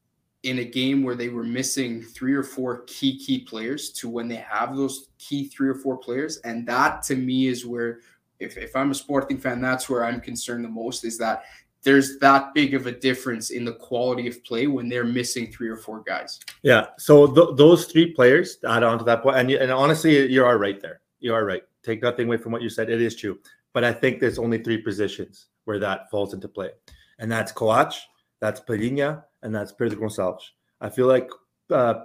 [0.43, 4.27] in a game where they were missing three or four key key players to when
[4.27, 7.99] they have those key three or four players and that to me is where
[8.39, 11.43] if, if i'm a sporting fan that's where i'm concerned the most is that
[11.83, 15.69] there's that big of a difference in the quality of play when they're missing three
[15.69, 16.87] or four guys Yeah.
[16.97, 20.57] So th- those three players add on to that point, and, and honestly, you are
[20.57, 21.01] right there.
[21.19, 21.63] You are right.
[21.83, 22.89] Take nothing away from what you said.
[22.89, 23.39] It is true.
[23.73, 26.71] But I think there's only three positions where that falls into play,
[27.19, 28.01] and that's Coates,
[28.41, 30.43] that's Palhinha, and that's Pedro Gonçalves.
[30.81, 31.29] I feel like
[31.69, 32.03] uh,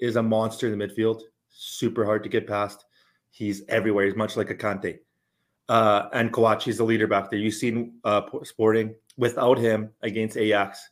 [0.00, 1.20] is a monster in the midfield.
[1.50, 2.84] Super hard to get past.
[3.30, 4.06] He's everywhere.
[4.06, 4.98] He's much like a Kante.
[5.68, 7.38] Uh, and Coates, is the leader back there.
[7.38, 10.90] You've seen uh, Sporting without him against Ajax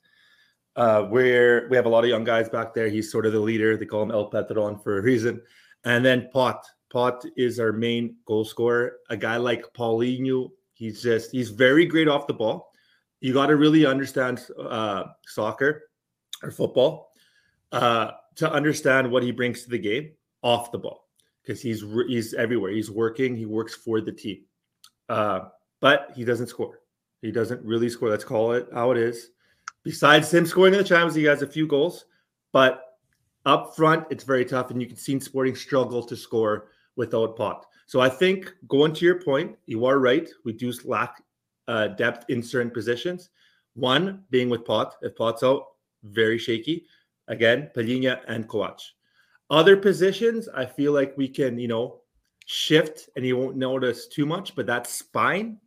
[0.77, 2.89] uh, where we have a lot of young guys back there.
[2.89, 3.77] He's sort of the leader.
[3.77, 5.43] They call him El Patron for a reason.
[5.85, 6.65] And then Pote.
[6.91, 8.99] Pote is our main goal scorer.
[9.11, 12.73] A guy like Paulinho, he's just he's very great off the ball.
[13.21, 15.85] You got to really understand uh, soccer
[16.43, 17.13] or football
[17.71, 21.09] uh, to understand what he brings to the game off the ball
[21.43, 22.73] because he's he's everywhere.
[22.73, 23.37] He's working.
[23.37, 24.45] He works for the team,
[25.09, 25.41] uh,
[25.81, 26.81] but he doesn't score.
[27.21, 28.11] He doesn't really score.
[28.11, 29.31] Let's call it how it is.
[29.85, 32.05] Besides him scoring in the Champions he has a few goals,
[32.53, 32.85] but
[33.45, 37.65] up front, it's very tough, and you can see Sporting struggle to score without Pote.
[37.87, 40.29] So I think going to your point, you are right.
[40.45, 41.23] We do lack
[41.67, 43.31] uh, depth in certain positions.
[43.75, 44.95] One being with Pote.
[45.03, 45.67] If Pote's out,
[46.05, 46.87] very shaky.
[47.29, 48.93] Again, Palhinha and Coates.
[49.51, 52.02] Other positions, I feel like we can, you know,
[52.47, 55.59] shift and you won't notice too much, but that spine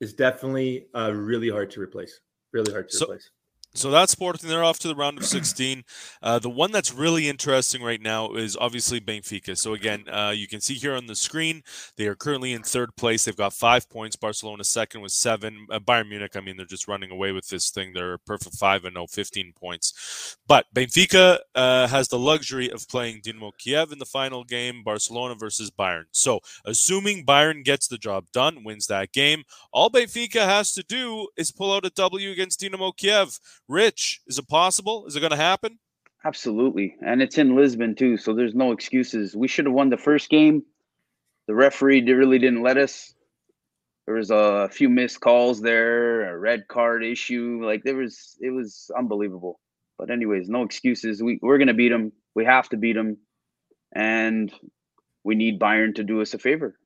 [0.00, 2.20] is definitely uh, really hard to replace.
[2.52, 3.30] Really hard to so, replace.
[3.74, 4.48] So that's Sporting.
[4.48, 5.82] They're off to the round of 16.
[6.22, 9.58] Uh, the one that's really interesting right now is obviously Benfica.
[9.58, 11.62] So again, uh, you can see here on the screen
[11.96, 13.24] they are currently in third place.
[13.24, 14.14] They've got five points.
[14.14, 15.66] Barcelona second with seven.
[15.70, 16.36] Uh, Bayern Munich.
[16.36, 17.92] I mean, they're just running away with this thing.
[17.92, 20.36] They're perfect five and no, 15 points.
[20.46, 24.82] But Benfica uh, has the luxury of playing Dinamo Kiev in the final game.
[24.84, 26.04] Barcelona versus Bayern.
[26.12, 31.28] So assuming Bayern gets the job done, wins that game, all Benfica has to do
[31.36, 35.06] is pull out a W against Dinamo Kiev Rich, is it possible?
[35.06, 35.78] Is it going to happen?
[36.24, 36.96] Absolutely.
[37.04, 39.36] And it's in Lisbon too, so there's no excuses.
[39.36, 40.62] We should have won the first game.
[41.46, 43.14] The referee really didn't let us.
[44.06, 47.60] There was a few missed calls there, a red card issue.
[47.64, 49.60] Like there was, it was unbelievable.
[49.98, 51.22] But anyways, no excuses.
[51.22, 52.12] We we're gonna beat them.
[52.34, 53.16] We have to beat them,
[53.94, 54.52] and
[55.22, 56.76] we need Bayern to do us a favor.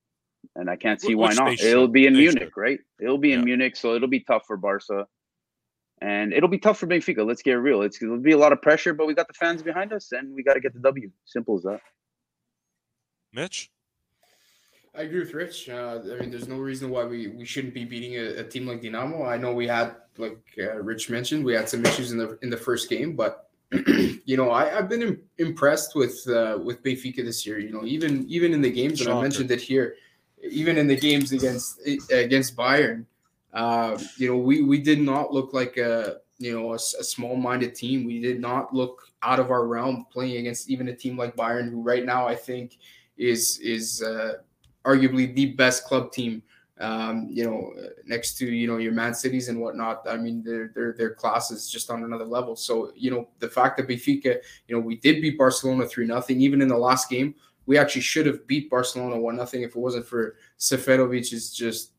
[0.55, 1.61] And I can't see Which why not.
[1.61, 2.81] It'll be in Munich, right?
[3.01, 3.47] It'll be in yeah.
[3.47, 5.07] Munich, so it'll be tough for Barca
[6.01, 7.27] and it'll be tough for Benfica.
[7.27, 7.83] Let's get real.
[7.83, 10.35] It's it'll be a lot of pressure, but we got the fans behind us, and
[10.35, 11.11] we got to get the W.
[11.25, 11.81] Simple as that.
[13.33, 13.71] Mitch,
[14.97, 15.69] I agree with Rich.
[15.69, 18.67] Uh, I mean, there's no reason why we, we shouldn't be beating a, a team
[18.67, 19.29] like Dinamo.
[19.29, 22.51] I know we had, like uh, Rich mentioned, we had some issues in the in
[22.51, 27.25] the first game, but you know, I, have been Im- impressed with uh, with Benfica
[27.25, 27.59] this year.
[27.59, 29.97] You know, even even in the games, and I mentioned it here,
[30.43, 31.81] even in the games against
[32.11, 33.05] against Bayern
[33.53, 37.75] uh, you know, we we did not look like a you know a, a small-minded
[37.75, 38.05] team.
[38.05, 41.71] We did not look out of our realm playing against even a team like Bayern,
[41.71, 42.79] who right now I think
[43.17, 44.35] is is uh,
[44.85, 46.43] arguably the best club team.
[46.81, 47.73] Um, you know,
[48.07, 50.07] next to you know your Man Cities and whatnot.
[50.09, 52.55] I mean, their their their class is just on another level.
[52.55, 54.37] So you know, the fact that Benfica,
[54.69, 56.41] you know, we did beat Barcelona three nothing.
[56.41, 57.35] Even in the last game,
[57.67, 61.33] we actually should have beat Barcelona one nothing if it wasn't for Seferovic.
[61.33, 61.93] Is just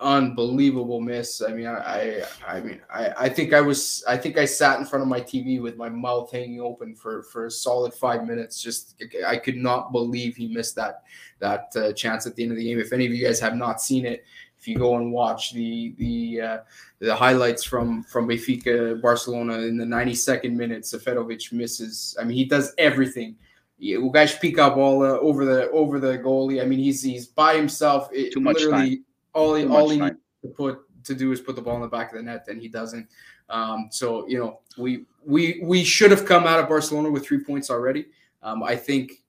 [0.00, 1.42] unbelievable miss.
[1.42, 4.78] I mean, I, I, I mean, I, I think I was, I think I sat
[4.78, 8.26] in front of my TV with my mouth hanging open for for a solid five
[8.26, 8.62] minutes.
[8.62, 11.02] Just, I could not believe he missed that
[11.38, 12.78] that uh, chance at the end of the game.
[12.78, 14.24] If any of you guys have not seen it,
[14.58, 16.58] if you go and watch the the uh,
[16.98, 22.16] the highlights from from Benfica Barcelona in the 92nd minute, Seferovic misses.
[22.20, 23.36] I mean, he does everything.
[23.78, 23.98] Yeah,
[24.42, 26.60] pick up all uh, over the over the goalie.
[26.60, 28.10] I mean, he's he's by himself.
[28.12, 31.56] It, Too much time all he all he needs to put to do is put
[31.56, 33.08] the ball in the back of the net, and he doesn't.
[33.48, 37.42] Um, so you know, we we we should have come out of Barcelona with three
[37.42, 38.06] points already.
[38.42, 39.22] Um, I think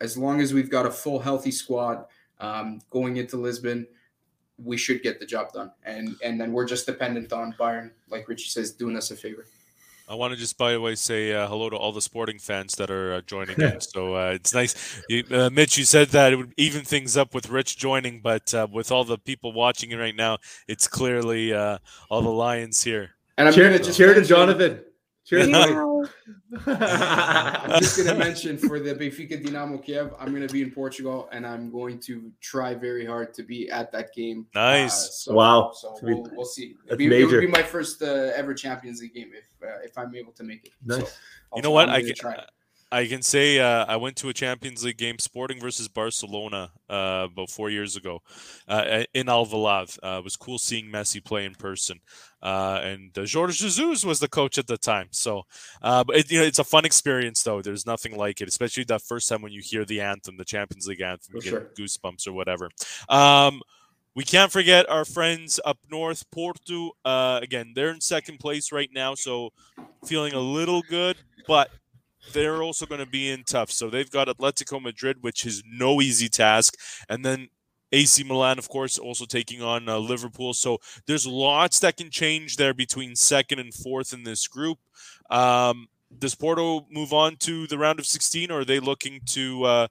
[0.00, 2.04] as long as we've got a full healthy squad
[2.40, 3.86] um, going into Lisbon,
[4.62, 5.72] we should get the job done.
[5.84, 9.46] And and then we're just dependent on Bayern, like Richie says, doing us a favor.
[10.08, 12.76] I want to just, by the way, say uh, hello to all the sporting fans
[12.76, 13.80] that are uh, joining in.
[13.80, 15.02] So uh, it's nice.
[15.08, 18.54] You, uh, Mitch, you said that it would even things up with Rich joining, but
[18.54, 20.38] uh, with all the people watching it right now,
[20.68, 23.10] it's clearly uh, all the Lions here.
[23.36, 24.80] And I'm cheer, gonna just cheer to Jonathan.
[25.24, 25.48] Cheers,
[26.66, 30.70] I'm just going to mention for the Benfica Dinamo Kiev, I'm going to be in
[30.70, 34.46] Portugal and I'm going to try very hard to be at that game.
[34.54, 34.92] Nice.
[34.92, 35.70] Uh, so, wow.
[35.74, 36.74] So we'll, we'll see.
[36.86, 40.14] It'll be, it'll be, my first uh, ever Champions League game if uh, if I'm
[40.14, 40.72] able to make it.
[40.84, 41.00] Nice.
[41.00, 41.08] So
[41.56, 41.88] you know what?
[41.88, 42.14] I can,
[42.92, 47.26] I can say uh, I went to a Champions League game, Sporting versus Barcelona, uh,
[47.32, 48.22] about four years ago,
[48.68, 49.98] uh, in Alvalade.
[50.02, 51.98] Uh, it was cool seeing Messi play in person,
[52.42, 55.08] uh, and uh, Jorge Jesus was the coach at the time.
[55.10, 55.42] So,
[55.82, 57.60] but it, you know, it's a fun experience, though.
[57.60, 60.86] There's nothing like it, especially that first time when you hear the anthem, the Champions
[60.86, 61.60] League anthem, you sure.
[61.60, 62.70] get goosebumps or whatever.
[63.08, 63.62] Um,
[64.14, 66.92] we can't forget our friends up north, Porto.
[67.04, 69.50] again, they're in second place right now, so
[70.04, 71.16] feeling a little good,
[71.48, 71.68] but
[72.32, 73.70] they're also going to be in tough.
[73.70, 76.76] So they've got Atletico Madrid, which is no easy task,
[77.08, 77.48] and then
[77.92, 80.52] AC Milan, of course, also taking on uh, Liverpool.
[80.54, 84.78] So there's lots that can change there between second and fourth in this group.
[85.30, 89.64] Um, does Porto move on to the round of 16, or are they looking to
[89.64, 89.86] uh,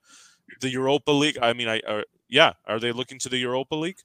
[0.61, 1.37] the Europa League?
[1.41, 3.99] I mean, I are, yeah, are they looking to the Europa League?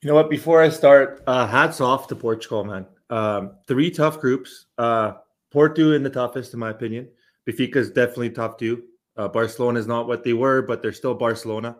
[0.00, 0.28] You know what?
[0.28, 2.86] Before I start, uh, hats off to Portugal, man.
[3.08, 4.66] Um, three tough groups.
[4.76, 5.12] Uh,
[5.50, 7.08] Porto in the toughest, in my opinion.
[7.48, 8.84] Benfica is definitely top two.
[9.16, 11.76] Uh, Barcelona is not what they were, but they're still Barcelona.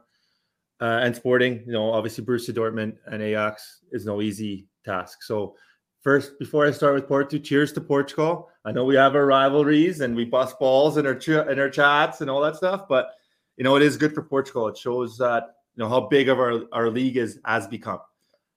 [0.81, 1.63] uh, and Sporting.
[1.67, 5.23] You know, obviously Borussia Dortmund and Ajax is no easy task.
[5.23, 5.55] So
[6.03, 8.49] first, before I start with Porto, cheers to Portugal.
[8.65, 11.71] I know we have our rivalries and we bust balls in our ch- in our
[11.71, 13.11] chats and all that stuff, but
[13.57, 14.69] you know it is good for Portugal.
[14.69, 18.01] It shows that you know how big of our our league is has become.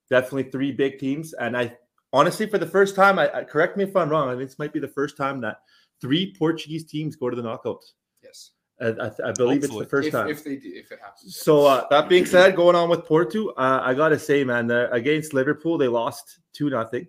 [0.09, 1.77] Definitely three big teams, and I
[2.13, 4.29] honestly, for the first time, I, I correct me if I'm wrong.
[4.29, 5.57] I think this might be the first time that
[6.01, 7.93] three Portuguese teams go to the knockouts.
[8.23, 8.51] Yes.
[8.81, 9.63] I, I, I believe Hopefully.
[9.63, 10.29] it's the first if, time.
[10.29, 11.37] if they do, if it happens.
[11.37, 14.91] So uh, that being said, going on with Porto, uh, I gotta say, man, the,
[14.91, 17.07] against Liverpool, they lost two nothing.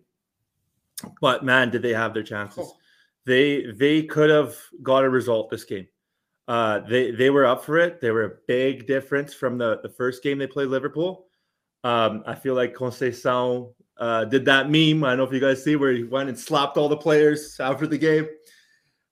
[1.20, 2.66] But man, did they have their chances?
[2.68, 2.76] Oh.
[3.24, 5.89] They they could have got a result this game.
[6.47, 8.01] Uh, they they were up for it.
[8.01, 11.26] They were a big difference from the the first game they played Liverpool.
[11.82, 15.05] Um, I feel like Conceição uh, did that meme.
[15.05, 17.59] I don't know if you guys see where he went and slapped all the players
[17.59, 18.28] after the game.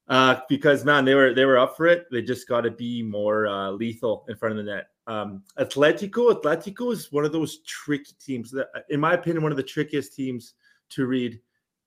[0.06, 2.06] Uh, because man, they were they were up for it.
[2.10, 4.88] They just got to be more uh, lethal in front of the net.
[5.06, 8.50] Um, Atletico, Atletico is one of those tricky teams.
[8.50, 10.54] That, in my opinion, one of the trickiest teams
[10.90, 11.40] to read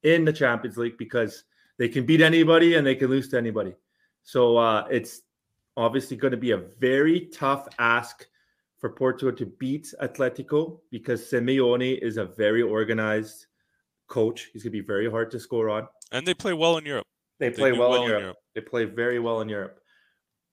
[0.03, 1.43] in the Champions League because
[1.77, 3.75] they can beat anybody and they can lose to anybody.
[4.23, 5.21] So uh, it's
[5.75, 8.27] obviously going to be a very tough ask
[8.77, 13.47] for Porto to beat Atletico because Simeone is a very organized
[14.07, 14.49] coach.
[14.53, 15.87] He's going to be very hard to score on.
[16.11, 17.07] And they play well in Europe.
[17.39, 18.21] They They play do well, well in, in Europe.
[18.23, 18.37] Europe.
[18.55, 19.79] They play very well in Europe.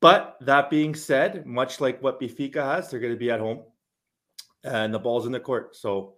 [0.01, 3.63] But that being said, much like what Benfica has, they're going to be at home,
[4.63, 5.77] and the ball's in the court.
[5.77, 6.17] So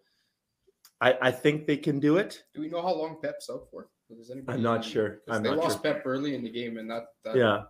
[1.01, 2.43] I, I think they can do it.
[2.55, 3.89] Do we know how long Pep's out for?
[4.11, 4.83] Does I'm not know?
[4.83, 5.11] sure.
[5.27, 5.95] 'Cause I'm they not lost sure.
[5.95, 7.63] Pep early in the game, and that, that Yeah.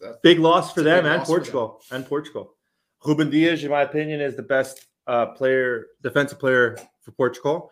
[0.00, 1.38] that, Big loss for them and loss for them.
[1.38, 1.80] Portugal.
[1.90, 2.54] And Portugal.
[3.04, 7.70] Ruben Dias, in my opinion, is the best uh, player, defensive player for Portugal.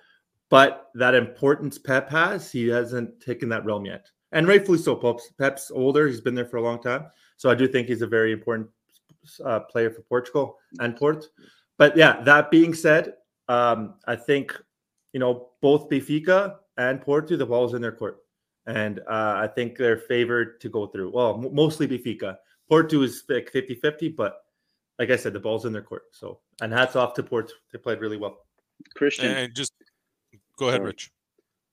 [0.49, 4.07] But that importance Pep has, he hasn't taken that realm yet.
[4.35, 4.95] And rightfully so.
[4.97, 6.07] Pep's, Pep's older.
[6.07, 7.07] He's been there for a long time.
[7.37, 8.69] So I do think he's a very important
[9.45, 11.27] uh, player for Portugal and Port.
[11.79, 13.15] But yeah, that being said,
[13.49, 14.61] um, I think,
[15.13, 18.19] you know, both Benfica and Porto, the ball's in their court.
[18.67, 21.11] And uh, I think they're favored to go through.
[21.13, 22.37] Well, m- mostly Benfica.
[22.69, 24.39] Porto is like 50 50, but
[24.99, 26.05] like I said, the ball's in their court.
[26.13, 27.53] So, and hats off to Port.
[27.73, 28.39] They played really well.
[28.97, 29.73] Christian, And just
[30.59, 30.87] go ahead, Sorry.
[30.87, 31.11] Rich.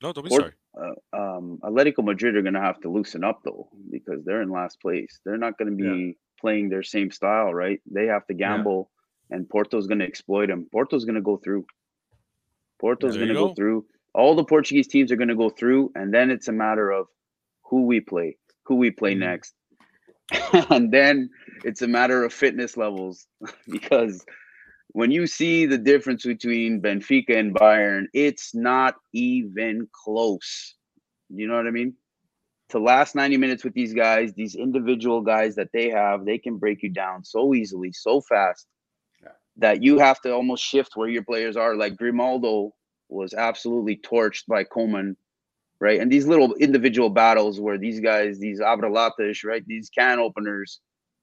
[0.01, 0.95] No, don't be Port- sorry.
[1.13, 4.49] uh, um, Atletico Madrid are going to have to loosen up though because they're in
[4.49, 5.19] last place.
[5.25, 7.79] They're not going to be playing their same style, right?
[7.89, 8.89] They have to gamble,
[9.29, 10.67] and Porto's going to exploit them.
[10.73, 11.65] Porto's going to go through.
[12.81, 13.53] Porto's going to go go.
[13.53, 13.85] through.
[14.13, 17.07] All the Portuguese teams are going to go through, and then it's a matter of
[17.63, 19.19] who we play, who we play Mhm.
[19.19, 19.53] next,
[20.69, 21.29] and then
[21.63, 23.27] it's a matter of fitness levels
[23.69, 24.25] because
[24.93, 30.75] when you see the difference between Benfica and Bayern, it's not even close.
[31.29, 31.95] You know what I mean?
[32.69, 36.57] To last 90 minutes with these guys, these individual guys that they have, they can
[36.57, 38.67] break you down so easily, so fast
[39.23, 39.31] Yeah.
[39.57, 41.75] that you have to almost shift where your players are.
[41.75, 42.73] Like Grimaldo
[43.09, 45.17] was absolutely torched by Coman,
[45.79, 45.99] right?
[45.99, 49.65] And these little individual battles where these guys, these Abralatas, right?
[49.65, 50.79] These can openers,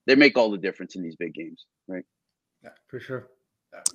[0.07, 2.05] they make all the difference in these big games, right?
[2.62, 3.29] Yeah, For sure.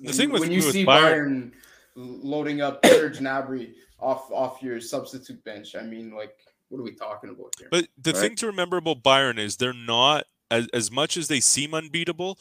[0.00, 1.52] The when, thing with- when you with see Bayern- Bayern,
[1.96, 6.36] loading up Serge Gnabry off off your substitute bench, I mean, like,
[6.68, 7.68] what are we talking about here?
[7.70, 8.20] But the Right.
[8.20, 12.38] thing to remember about Bayern is they're not as, as much as they seem unbeatable,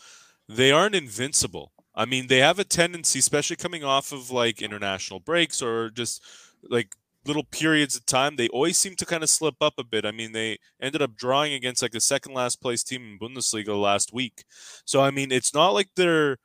[0.50, 1.72] they aren't invincible.
[1.96, 6.22] I mean, they have a tendency, especially coming off of like international breaks or just
[6.68, 10.04] like little periods of time, they always seem to kind of slip up a bit.
[10.06, 13.80] I mean, they ended up drawing against like the second last place team in Bundesliga
[13.80, 14.44] last week.
[14.84, 16.38] So I mean, it's not like they're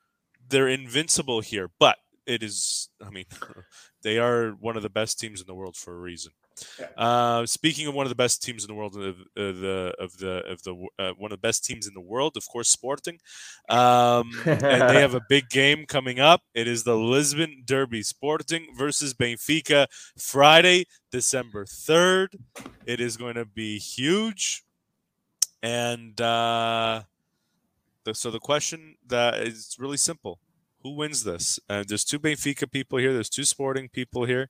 [0.49, 3.25] they're invincible here, but it is I mean,
[4.03, 6.31] they are one of the best teams in the world for a reason.
[6.97, 10.17] Uh, speaking of one of the best teams in the world, of uh, the of
[10.17, 13.19] the of the uh, one of the best teams in the world, of course, Sporting,
[13.69, 16.41] um, and they have a big game coming up.
[16.53, 19.87] It is the Lisbon Derby, Sporting versus Benfica,
[20.17, 22.37] Friday, December third.
[22.85, 24.63] It is going to be huge,
[25.63, 27.03] and uh,
[28.13, 30.39] so the question that is really simple:
[30.83, 31.59] Who wins this?
[31.69, 33.13] Uh, there's two Benfica people here.
[33.13, 34.49] There's two Sporting people here.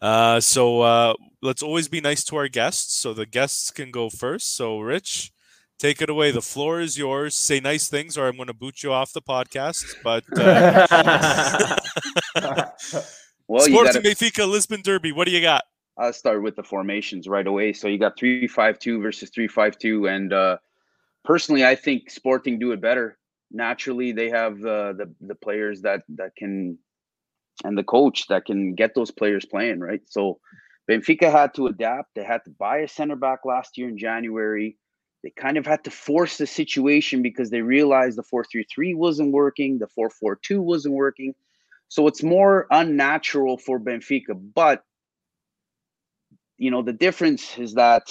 [0.00, 2.94] Uh, so uh, let's always be nice to our guests.
[2.96, 4.54] So the guests can go first.
[4.56, 5.32] So Rich,
[5.78, 6.30] take it away.
[6.30, 7.34] The floor is yours.
[7.34, 9.84] Say nice things, or I'm going to boot you off the podcast.
[10.02, 11.76] But uh,
[13.48, 15.12] Well, Sporting got to Benfica Lisbon Derby.
[15.12, 15.64] What do you got?
[15.98, 17.74] I'll start with the formations right away.
[17.74, 20.56] So you got three five two versus three five two, and uh,
[21.24, 23.18] personally, I think Sporting do it better.
[23.50, 26.78] Naturally, they have the the the players that that can,
[27.64, 30.02] and the coach that can get those players playing right.
[30.06, 30.40] So
[30.90, 32.14] Benfica had to adapt.
[32.14, 34.76] They had to buy a center back last year in January.
[35.22, 39.78] they kind of had to force the situation because they realized the 4-3-3 wasn't working,
[39.78, 41.34] the 4-4-2 wasn't working.
[41.88, 44.40] So it's more unnatural for Benfica.
[44.54, 44.84] But
[46.58, 48.02] you know, the difference is that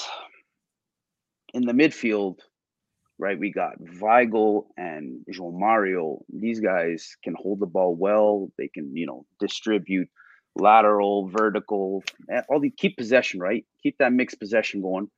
[1.53, 2.39] in the midfield,
[3.22, 6.24] right, we got Weigl and João Mario.
[6.34, 8.52] These guys can hold the ball well.
[8.58, 10.10] They can, you know, distribute
[10.56, 13.66] lateral, vertical, eh, all the keep possession, right?
[13.84, 15.10] Keep that mixed possession going.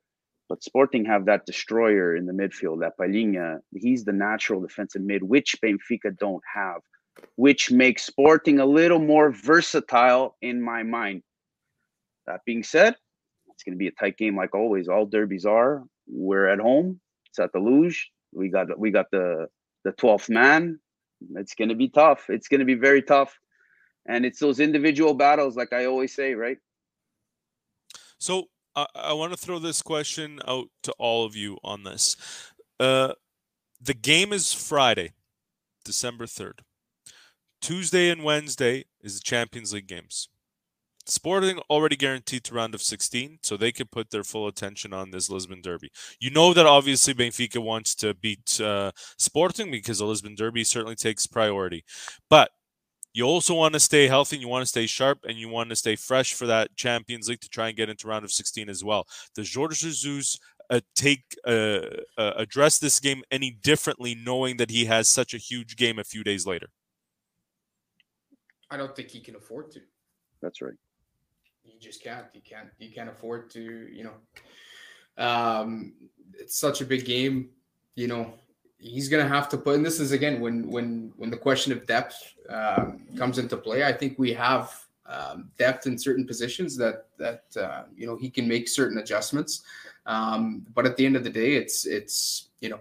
[0.50, 3.60] But Sporting have that destroyer in the midfield, that Palhinha.
[3.74, 6.82] He's the natural defensive mid, which Benfica don't have,
[7.38, 11.24] which makes Sporting a little more versatile in my mind.
[12.28, 12.96] That being said,
[13.54, 14.88] it's going to be a tight game like always.
[14.88, 15.84] All derbies are.
[16.08, 17.00] We're at home.
[17.34, 17.98] It's at the Luz.
[18.32, 19.48] We got we got the
[19.84, 20.80] the 12th man.
[21.36, 22.30] It's going to be tough.
[22.30, 23.40] It's going to be very tough.
[24.06, 26.58] And it's those individual battles, like I always say, right?
[28.20, 32.16] So I, I want to throw this question out to all of you on this.
[32.80, 33.14] Uh,
[33.82, 35.14] the game is Friday,
[35.84, 36.60] December 3rd.
[37.62, 40.30] Tuesday and Wednesday is the Champions League games.
[41.06, 45.12] Sporting already guaranteed to round of 16, so they could put their full attention on
[45.12, 45.92] this Lisbon Derby.
[46.20, 50.96] You know that obviously Benfica wants to beat uh, Sporting because the Lisbon Derby certainly
[50.96, 51.84] takes priority.
[52.30, 52.52] But
[53.14, 55.70] you also want to stay healthy and you want to stay sharp and you want
[55.70, 58.70] to stay fresh for that Champions League to try and get into round of 16
[58.70, 59.06] as well.
[59.36, 60.40] Does Jorge Jesus
[60.70, 61.82] uh, take uh,
[62.18, 66.04] uh, address this game any differently, knowing that he has such a huge game a
[66.04, 66.68] few days later?
[68.72, 69.82] I don't think he can afford to.
[70.42, 70.74] That's right.
[71.66, 72.26] You just can't.
[72.34, 72.70] You can't.
[72.80, 73.62] You can't afford to.
[73.92, 75.94] You know, um,
[76.38, 77.50] it's such a big game.
[77.96, 78.34] You know,
[78.78, 79.76] he's to have to put.
[79.76, 83.84] And this is again when when when the question of depth um, comes into play.
[83.84, 88.30] I think we have um, depth in certain positions that that uh, you know he
[88.30, 89.64] can make certain adjustments.
[90.06, 92.80] Um, but at the end of the day, it's it's you know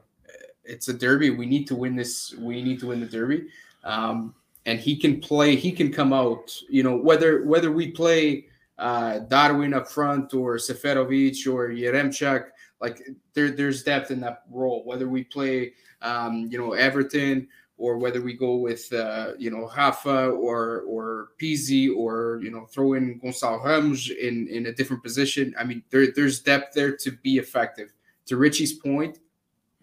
[0.65, 1.31] it's a derby.
[1.31, 2.35] We need to win this.
[2.39, 3.47] We need to win the derby.
[3.85, 4.35] Um,
[4.67, 5.57] and he can play.
[5.57, 6.57] He can come out.
[6.69, 8.47] You know whether whether we play
[8.79, 12.47] uh, Darwin up front or Seferovic or Yaremchuk.
[12.81, 13.01] Like
[13.35, 14.83] there, there's depth in that role.
[14.85, 17.49] Whether we play, um, you know, Everton
[17.79, 22.67] or whether we go with, uh, you know, Rafa or or Pizzi or you know
[22.67, 25.55] throw in Gonçalo Ramos in in a different position.
[25.59, 27.93] I mean, there, there's depth there to be effective.
[28.27, 29.19] To Richie's point,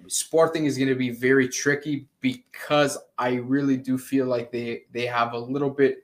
[0.07, 5.05] Sporting is going to be very tricky because I really do feel like they they
[5.05, 6.03] have a little bit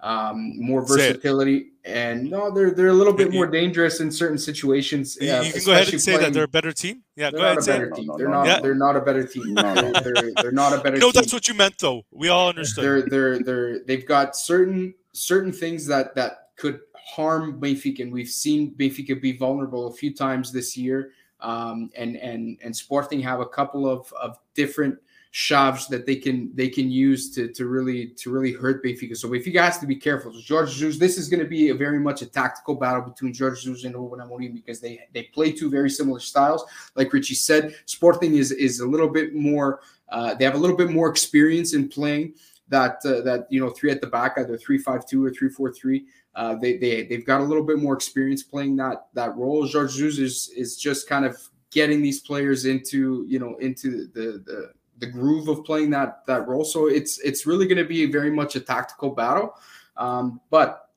[0.00, 1.72] um, more versatility.
[1.86, 5.16] And no, they're they're a little bit more dangerous in certain situations.
[5.20, 7.04] You, you can go ahead and say that they're a better team.
[7.14, 7.62] Yeah, go ahead.
[7.62, 8.10] Say team.
[8.18, 8.46] they're not.
[8.46, 8.58] Yeah.
[8.60, 9.54] They're not a better team.
[9.54, 10.96] they're, they're, they're, not a better.
[10.96, 11.12] No, team.
[11.14, 12.02] that's what you meant, though.
[12.10, 12.84] We all understood.
[12.84, 18.28] They're they're they're they've got certain certain things that that could harm Benfica, and we've
[18.28, 21.12] seen Benfica be vulnerable a few times this year.
[21.40, 24.98] Um, and and and Sporting have a couple of of different
[25.38, 29.14] shoves that they can they can use to to really to really hurt Benfica.
[29.14, 30.32] So Benfica has to be careful.
[30.32, 33.34] So Jorge Jesus, this is going to be a very much a tactical battle between
[33.36, 36.64] Jorge Jesus and Ruben Amorim because they they play two very similar styles.
[36.94, 39.80] Like Richie said, Sporting is is a little bit more.
[40.08, 42.32] Uh, they have a little bit more experience in playing
[42.68, 45.50] that uh, that you know three at the back, either three five two or three
[45.50, 46.06] four three.
[46.34, 49.68] Uh, they they they've got a little bit more experience playing that that role.
[49.68, 51.36] Jorge Jesus is is just kind of
[51.70, 56.46] getting these players into you know into the the the groove of playing that that
[56.46, 56.64] role.
[56.64, 59.54] So it's it's really going to be very much a tactical battle.
[59.96, 60.90] Um, but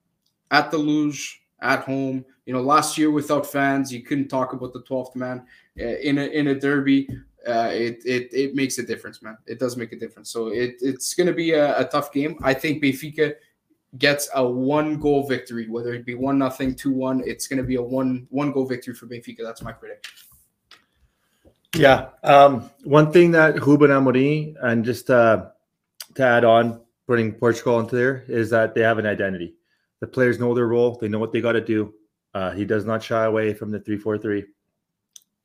[0.52, 4.74] at the luz, at home, you know, last year without fans, you couldn't talk about
[4.74, 5.46] the 12th man
[5.80, 7.08] uh, in a in a derby.
[7.48, 9.38] Uh, it, it it makes a difference, man.
[9.48, 10.30] It does make a difference.
[10.30, 12.38] So it it's going to be a, a tough game.
[12.42, 13.36] I think Benfica
[13.98, 17.24] gets a one goal victory, whether it be one nothing, two one.
[17.26, 19.40] It's going to be a one one goal victory for Benfica.
[19.42, 20.29] That's my prediction.
[21.76, 22.10] Yeah.
[22.24, 25.48] Um, one thing that Ruben Amorim, and just uh,
[26.16, 29.56] to add on, putting Portugal into there, is that they have an identity.
[30.00, 30.98] The players know their role.
[31.00, 31.94] They know what they got to do.
[32.34, 34.46] Uh, he does not shy away from the three-four-three.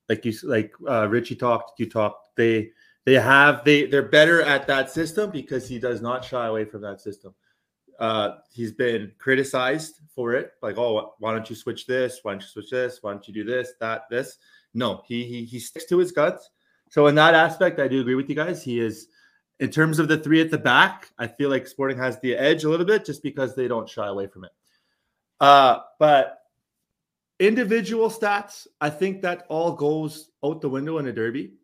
[0.09, 2.37] Like you, like uh, Richie talked, you talked.
[2.37, 2.71] They
[3.07, 6.83] they have they they're better at that system because he does not shy away from
[6.83, 7.35] that system.
[7.99, 12.21] Uh, he's been criticized for it, like, oh, why don't you switch this?
[12.23, 12.99] Why don't you switch this?
[13.03, 14.39] Why don't you do this, that, this?
[14.75, 16.51] No, he he he sticks to his guts.
[16.91, 18.63] So in that aspect, I do agree with you guys.
[18.63, 19.09] He is
[19.61, 21.11] in terms of the three at the back.
[21.19, 24.07] I feel like Sporting has the edge a little bit just because they don't shy
[24.07, 24.53] away from it.
[25.41, 26.41] Uh, but
[27.39, 31.55] individual stats, I think that all goes out the window in a derby.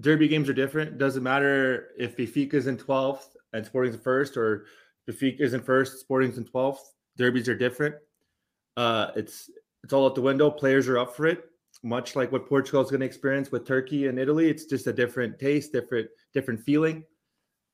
[0.00, 0.98] Derby games are different.
[0.98, 4.66] Doesn't matter if Benfica is in 12th and Sporting's in first, or
[5.08, 6.78] Benfica is in first, Sporting's in 12th.
[7.16, 7.96] Derbies are different.
[8.76, 9.50] Uh, it's
[9.82, 10.50] it's all out the window.
[10.50, 11.44] Players are up for it.
[11.82, 14.48] Much like what Portugal is going to experience with Turkey and Italy.
[14.50, 17.04] It's just a different taste, different different feeling.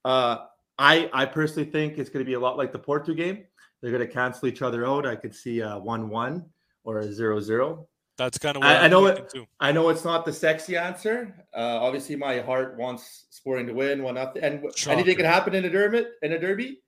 [0.05, 0.39] Uh,
[0.79, 3.45] I I personally think it's going to be a lot like the Porto game.
[3.81, 5.07] They're going to cancel each other out.
[5.07, 6.47] I could see a one-one
[6.85, 7.87] or a zero-zero.
[8.17, 9.29] That's kind of I, I I'm know it.
[9.29, 9.47] too.
[9.61, 11.35] I know it's not the sexy answer.
[11.55, 15.65] Uh, obviously, my heart wants Sporting to win, one nothing, and anything can happen in
[15.65, 16.07] a derby.
[16.23, 16.81] In a derby,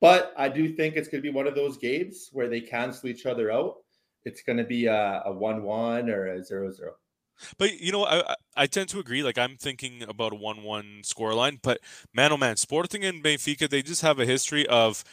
[0.00, 3.08] but I do think it's going to be one of those games where they cancel
[3.08, 3.76] each other out.
[4.26, 6.96] It's going to be a, a one-one or a zero-zero.
[7.58, 9.22] But you know, I I- I tend to agree.
[9.22, 11.58] Like I'm thinking about a one-one scoreline.
[11.62, 11.80] But
[12.14, 15.04] man, oh man, Sporting and Benfica, they just have a history of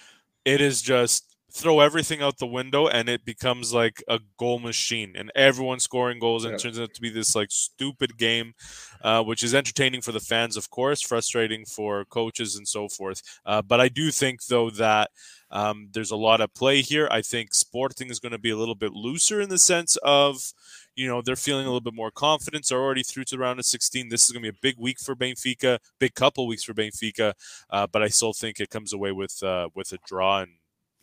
[0.45, 5.13] it is just throw everything out the window and it becomes like a goal machine
[5.15, 6.55] and everyone scoring goals and Yeah.
[6.55, 8.53] it turns out to be this like stupid game
[9.01, 13.21] uh, which is entertaining for the fans of course frustrating for coaches and so forth
[13.45, 15.11] uh, but i do think though that
[15.51, 18.57] um, there's a lot of play here i think sporting is going to be a
[18.57, 20.53] little bit looser in the sense of
[20.95, 23.59] you know they're feeling a little bit more confidence are already through to the round
[23.59, 26.63] of 16 this is going to be a big week for benfica big couple weeks
[26.63, 27.33] for benfica
[27.69, 30.51] uh, but i still think it comes away with uh, with a draw and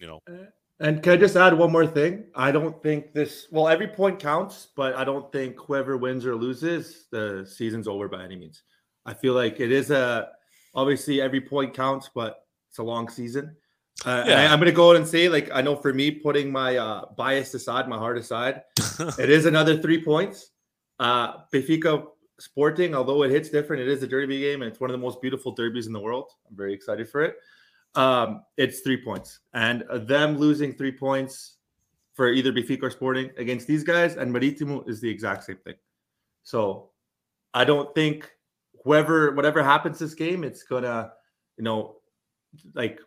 [0.01, 0.21] you know
[0.81, 2.25] And can I just add one more thing?
[2.35, 3.47] I don't think this.
[3.51, 8.09] Well, every point counts, but I don't think whoever wins or loses, the season's over
[8.09, 8.63] by any means.
[9.05, 10.31] I feel like it is a
[10.75, 13.57] obviously every point counts, but it's a long season.
[14.07, 14.41] Uh, Yeah.
[14.41, 17.05] I, am to go out and say, like, I know for me, putting my uh,
[17.17, 18.63] bias aside, my heart aside,
[19.19, 20.53] it is another three points.
[20.99, 22.07] Uh, Benfica
[22.39, 25.05] Sporting, although it hits different, it is a derby game, and it's one of the
[25.05, 26.31] most beautiful derbies in the world.
[26.49, 27.37] I'm very excited for it.
[27.95, 31.57] Um, it's three points, and them losing three points
[32.15, 35.75] for either Benfica or Sporting against these guys and Maritimo is the exact same thing.
[36.43, 36.91] So
[37.55, 38.31] I don't think
[38.85, 41.13] whoever, whatever happens this game, it's gonna,
[41.57, 41.97] you know,
[42.75, 43.01] like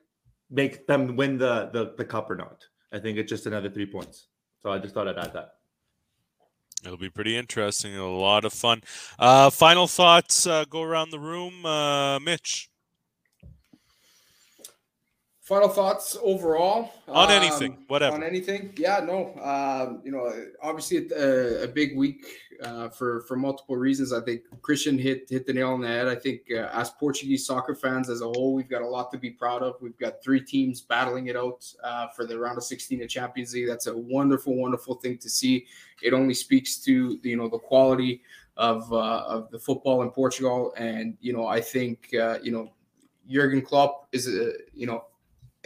[0.49, 2.65] make them win the the, the cup or not.
[2.91, 4.27] I think it's just another three points.
[4.63, 5.55] So I just thought I'd add that.
[6.85, 7.95] It'll be pretty interesting.
[7.95, 8.81] A lot of fun.
[9.17, 11.65] Uh, final thoughts uh, go around the room.
[11.65, 12.69] Uh, Mitch,
[15.43, 18.15] Final thoughts overall on um, anything, whatever.
[18.15, 19.35] On anything, yeah, no.
[19.41, 20.31] Um, you know,
[20.61, 22.25] obviously a, a big week
[22.63, 24.13] uh, for for multiple reasons.
[24.13, 26.07] I think Christian hit hit the nail on the head.
[26.07, 29.17] I think uh, as Portuguese soccer fans as a whole, we've got a lot to
[29.17, 29.75] be proud of.
[29.81, 33.53] We've got three teams battling it out uh, for the round of 16 of Champions
[33.53, 33.67] League.
[33.67, 35.65] That's a wonderful, wonderful thing to see.
[36.01, 38.21] It only speaks to you know the quality
[38.55, 42.71] of uh, of the football in Portugal, and you know I think uh, you know
[43.29, 45.03] Jurgen Klopp is a you know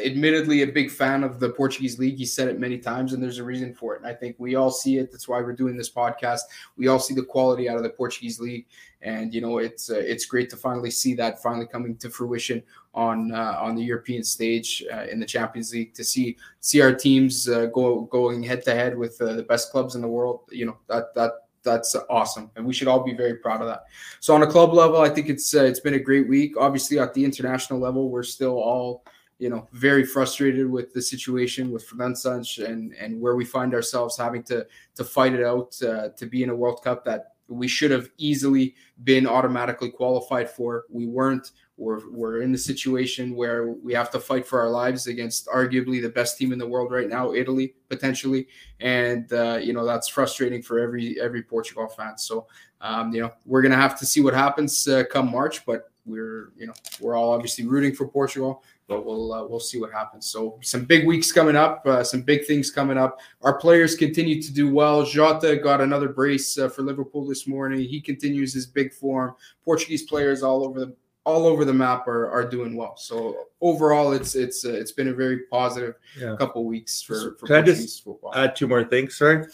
[0.04, 2.18] admittedly a big fan of the Portuguese league.
[2.18, 4.02] He said it many times, and there's a reason for it.
[4.02, 5.12] And I think we all see it.
[5.12, 6.42] That's why we're doing this podcast.
[6.76, 8.68] We all see the quality out of the Portuguese league,
[9.02, 12.62] and you know it's uh, it's great to finally see that finally coming to fruition
[12.94, 15.94] on uh, on the European stage uh, in the Champions League.
[15.96, 19.72] To see see our teams uh, go going head to head with uh, the best
[19.72, 20.42] clubs in the world.
[20.52, 21.32] You know that that
[21.64, 23.84] that's awesome, and we should all be very proud of that.
[24.20, 26.56] So on a club level, I think it's uh, it's been a great week.
[26.56, 29.04] Obviously, at the international level, we're still all
[29.40, 34.18] you know very frustrated with the situation with Fernandes and and where we find ourselves
[34.18, 34.66] having to
[34.96, 38.10] to fight it out uh, to be in a World Cup that we should have
[38.18, 40.86] easily been automatically qualified for.
[40.90, 41.52] We weren't.
[41.78, 46.02] We're we're in the situation where we have to fight for our lives against arguably
[46.02, 48.48] the best team in the world right now, Italy potentially,
[48.80, 52.18] and uh, you know that's frustrating for every every Portugal fan.
[52.18, 52.48] So
[52.82, 56.50] um, you know we're gonna have to see what happens uh, come March, but we're
[56.58, 60.28] you know we're all obviously rooting for Portugal but we'll uh, we'll see what happens.
[60.28, 63.20] So some big weeks coming up, uh, some big things coming up.
[63.42, 65.04] Our players continue to do well.
[65.04, 67.80] Jota got another brace uh, for Liverpool this morning.
[67.88, 69.36] He continues his big form.
[69.66, 72.96] Portuguese players all over the all over the map are, are doing well.
[72.96, 76.36] So overall, it's it's uh, it's been a very positive Yeah.
[76.40, 78.36] couple weeks for, for Can I just Portuguese football.
[78.36, 79.46] Add two more things, sorry.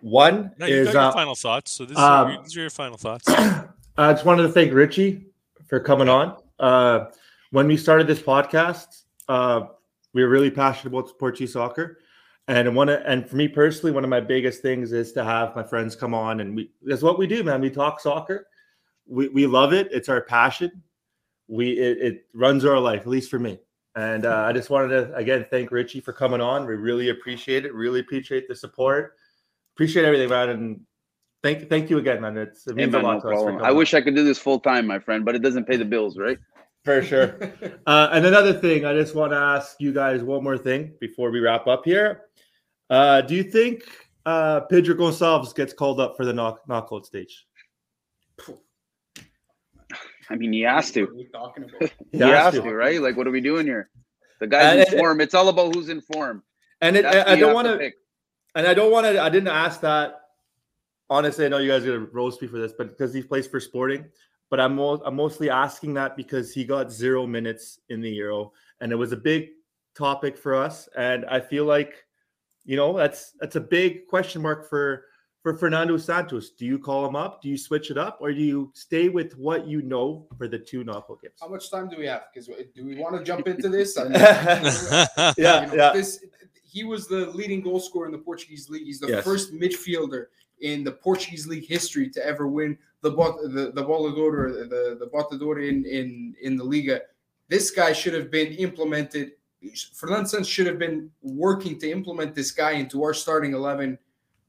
[0.00, 1.70] One No, is your uh, final thoughts.
[1.70, 3.28] So this um, is your, these are your final thoughts.
[3.28, 5.26] I just wanted to thank Richie
[5.68, 6.36] for coming on.
[7.52, 9.66] When we started this podcast, uh,
[10.14, 11.98] we were really passionate about Portuguese soccer,
[12.48, 15.54] and one of, and for me personally, one of my biggest things is to have
[15.54, 17.60] my friends come on, and we that's what we do, man.
[17.60, 18.46] We talk soccer.
[19.06, 19.88] We we love it.
[19.92, 20.82] It's our passion.
[21.46, 23.58] We it, it runs our life, at least for me.
[23.96, 26.66] And uh, I just wanted to again thank Richie for coming on.
[26.66, 27.74] We really appreciate it.
[27.74, 29.12] Really appreciate the support.
[29.76, 30.48] Appreciate everything, man.
[30.48, 30.80] And
[31.42, 32.38] thank thank you again, man.
[32.38, 33.32] It's, it Hey, means man, a lot no to us.
[33.32, 33.54] problem.
[33.56, 33.76] coming I on.
[33.76, 36.16] wish I could do this full time, my friend, but it doesn't pay the bills,
[36.16, 36.38] right?
[36.84, 37.36] For sure.
[37.84, 41.32] Uh, and another thing, I just want to ask you guys one more thing before
[41.32, 42.22] we wrap up here.
[42.88, 43.82] Uh, do you think
[44.24, 47.44] uh, Pedro Gonçalves gets called up for the knock knockout stage?
[50.30, 51.02] I mean, he has to.
[51.02, 51.90] What are we talking about?
[52.12, 52.62] He, has has to.
[52.62, 52.72] to.
[52.72, 53.00] right?
[53.02, 53.90] Like, what are we doing here?
[54.38, 55.20] The guy's And- in form.
[55.20, 56.44] It's all about who's in form.
[56.80, 57.94] And it, I, I don't want to, pick.
[58.54, 59.20] and I don't want to.
[59.20, 60.20] I didn't ask that
[61.10, 63.46] honestly, I know you guys are gonna roast me for this, but because he plays
[63.46, 64.06] for Sporting,
[64.52, 68.52] but I'm mo- I'm mostly asking that because he got zero minutes in the Euro,
[68.82, 69.48] and it was a big
[69.96, 72.04] topic for us, and I feel like,
[72.66, 75.06] you know, that's that's a big question mark for
[75.42, 76.50] for Fernando Santos.
[76.50, 77.40] Do you call him up?
[77.40, 80.58] Do you switch it up, or do you stay with what you know for the
[80.58, 81.36] two knockout games?
[81.40, 82.24] How much time do we have?
[82.30, 83.96] Because uh, do we want to jump into this?
[83.98, 84.12] I mean,
[85.38, 85.92] yeah, you know, yeah.
[85.94, 86.26] This,
[86.62, 88.84] he was the leading goal scorer in the Portuguese league.
[88.84, 89.24] He's the Yes.
[89.24, 90.26] first midfielder
[90.60, 94.96] in the Portuguese league history to ever win the bot the the Bola d'Oro, the
[94.98, 97.02] the Bota d'Oro in in in the Liga.
[97.48, 99.32] This guy should have been implemented.
[99.94, 103.98] Fernando Santos should have been working to implement this guy into our starting eleven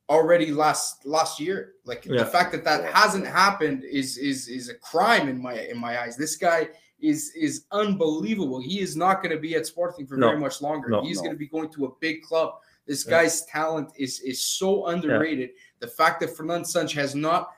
[0.10, 1.74] already last last year.
[1.86, 2.18] Like Yeah.
[2.24, 6.02] the fact that that hasn't happened is is is a crime in my in my
[6.02, 6.16] eyes.
[6.18, 8.62] This guy is is unbelievable.
[8.62, 10.28] He is not going to be at Sporting for No.
[10.30, 10.90] very much longer.
[10.90, 11.24] No, He's no.
[11.24, 12.56] going to be going to a big club.
[12.86, 13.12] This Yeah.
[13.24, 15.52] guy's talent is is so underrated.
[15.80, 17.50] The fact that Fernando Santos has not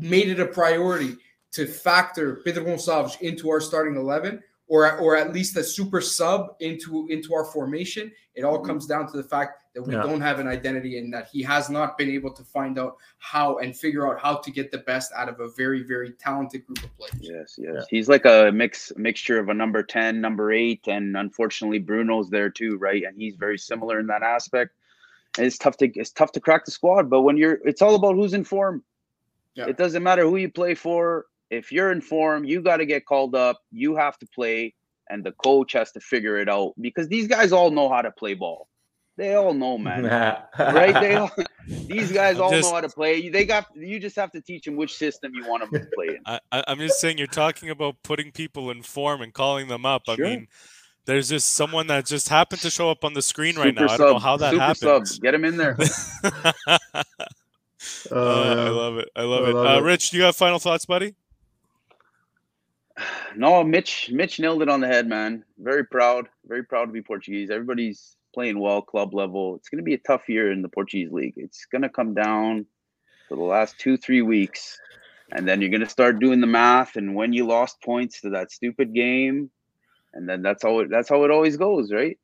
[0.00, 1.16] made it a priority
[1.52, 6.56] to factor Pedro Gonçalves into our starting eleven, or or at least a super sub
[6.60, 8.66] into into our formation, it all mm-hmm.
[8.66, 10.02] comes down to the fact that we Yeah.
[10.02, 13.58] don't have an identity and that he has not been able to find out how
[13.58, 16.82] and figure out how to get the best out of a very very talented group
[16.82, 17.20] of players.
[17.20, 17.74] Yes, yes.
[17.74, 17.82] Yeah.
[17.88, 22.50] He's like a mix mixture of a number 10, number 8 and unfortunately Bruno's there
[22.50, 23.04] too, right?
[23.04, 24.74] And he's very similar in that aspect.
[25.36, 27.94] And it's tough to it's tough to crack the squad, but when you're it's all
[27.94, 28.82] about who's in form.
[29.58, 29.66] Yeah.
[29.66, 31.26] It doesn't matter who you play for.
[31.50, 33.58] If you're in form, you got to get called up.
[33.72, 34.74] You have to play
[35.10, 38.10] and the coach has to figure it out because these guys all know how to
[38.12, 38.68] play ball.
[39.16, 40.04] They all know, man.
[40.58, 40.94] right?
[40.94, 41.30] They all,
[41.66, 43.28] these guys I'm all just- know how to play.
[43.28, 46.08] They got you just have to teach them which system you want them to play
[46.08, 46.18] in.
[46.26, 49.84] I, I- I'm just saying you're talking about putting people in form and calling them
[49.84, 50.02] up.
[50.06, 50.46] I mean,
[51.04, 53.88] there's just someone that just happened to show up on the screen right now.
[53.88, 55.14] Super I don't know how that super happens.
[55.14, 55.22] sub.
[55.22, 55.76] Get him in there.
[58.10, 59.08] Uh, I love it.
[59.14, 59.54] I love I it.
[59.54, 59.84] love uh.
[59.84, 61.14] Rich, do you have final thoughts, buddy?
[63.36, 64.10] no, Mitch.
[64.12, 65.44] Mitch nailed it on the head, man.
[65.58, 66.28] Very proud.
[66.46, 67.50] Very proud to be Portuguese.
[67.50, 69.56] Everybody's playing well, club level.
[69.56, 71.34] It's going to be a tough year in the Portuguese league.
[71.36, 72.66] It's going to come down
[73.28, 74.78] to the last two, three weeks,
[75.32, 78.30] and then you're going to start doing the math and when you lost points to
[78.30, 79.50] that stupid game,
[80.14, 80.90] and then that's how it.
[80.90, 82.18] That's how it always goes, right?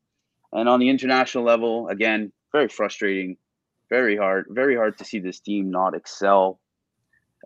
[0.53, 3.37] And on the international level, again, very frustrating,
[3.99, 6.61] very hard, very hard to see this team not excel.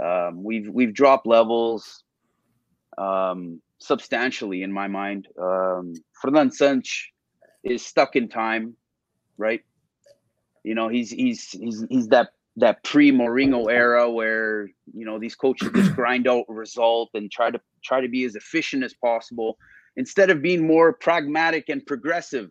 [0.03, 2.05] Um, we've we've dropped levels
[2.97, 5.29] um, substantially in my mind.
[5.49, 6.91] Um, Fernand Santos
[7.65, 8.65] is stuck in time,
[9.37, 9.63] right?
[10.65, 14.69] You know, he's he's he's he's that that pre Mourinho era where
[14.99, 18.35] you know these coaches just grind out result and try to try to be as
[18.37, 19.59] efficient as possible
[19.97, 22.49] instead of being more pragmatic and progressive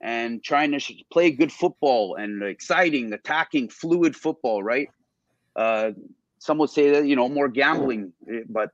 [0.00, 4.88] and trying to play good football and exciting, attacking, fluid football, right?
[5.56, 5.90] Uh,
[6.38, 8.70] some would say that you know more gambling, eh, but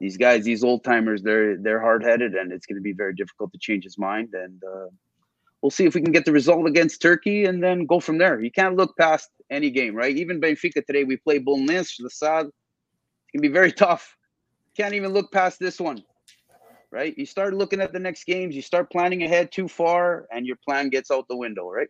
[0.00, 3.14] these guys, these old timers, they're they're hard headed, and it's going to be very
[3.14, 4.34] difficult to change his mind.
[4.34, 4.88] And uh,
[5.62, 8.40] we'll see if we can get the result against Turkey, and then go from there.
[8.40, 10.14] You can't look past any game, right?
[10.16, 12.46] Even Benfica today, we play Belenenses, the Sad.
[12.46, 14.16] It's going to be very tough.
[14.76, 16.04] Can't even look past this one,
[16.90, 17.16] right?
[17.16, 20.56] You start looking at the next games, you start planning ahead too far, and your
[20.64, 21.88] plan gets out the window, right?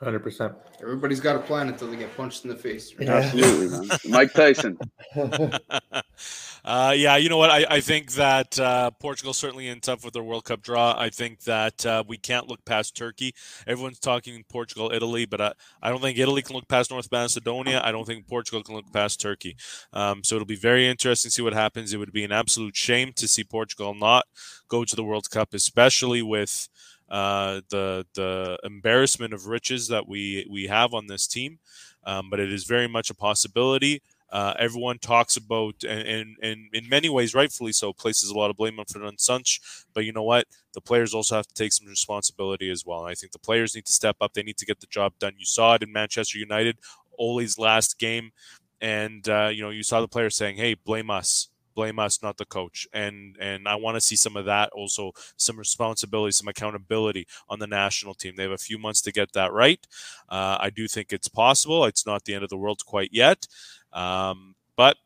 [0.00, 0.54] Hundred percent.
[0.80, 2.92] Everybody's got a plan until they get punched in the face.
[2.98, 3.06] right?
[3.06, 3.14] Yeah.
[3.18, 3.98] Absolutely, man.
[4.08, 4.78] Mike Tyson.
[6.64, 7.50] uh, yeah, you know what?
[7.50, 10.94] I, I think that uh, Portugal certainly in tough with their World Cup draw.
[10.96, 13.34] I think that uh, we can't look past Turkey.
[13.66, 15.52] Everyone's talking Portugal, Italy, but I,
[15.82, 17.80] I don't think Italy can look past North Macedonia.
[17.82, 19.56] I don't think Portugal can look past Turkey.
[19.92, 21.92] Um, so it'll be very interesting to see what happens.
[21.92, 24.26] It would be an absolute shame to see Portugal not
[24.68, 26.68] go to the World Cup, especially with
[27.10, 31.58] uh, the the embarrassment of riches that we we have on this team.
[32.04, 34.02] Um, but it is very much a possibility.
[34.32, 38.50] Uh, everyone talks about, and, and, and in many ways, rightfully so, places a lot
[38.50, 39.84] of blame on Fernand Santos.
[39.94, 40.46] But you know what?
[40.72, 43.00] The players also have to take some responsibility as well.
[43.04, 44.32] And I think the players need to step up.
[44.32, 45.34] They need to get the job done.
[45.38, 46.78] You saw it in Manchester United,
[47.18, 48.32] Ole's last game,
[48.80, 52.36] and uh, you know you saw the players saying, "Hey, blame us." blame us not
[52.36, 56.48] the coach and and i want to see some of that also some responsibility some
[56.48, 59.86] accountability on the national team they have a few months to get that right
[60.28, 63.46] uh, i do think it's possible it's not the end of the world quite yet
[63.92, 64.96] um, but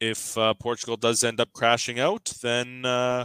[0.00, 3.24] if uh, portugal does end up crashing out then uh,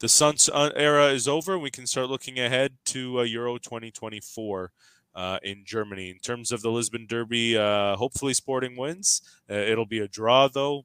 [0.00, 4.72] the Suns uh, era is over we can start looking ahead to uh, euro 2024
[5.14, 6.10] uh, in Germany.
[6.10, 9.20] In terms of the Lisbon Derby, uh, hopefully Sporting wins.
[9.50, 10.84] Uh, it'll be a draw, though.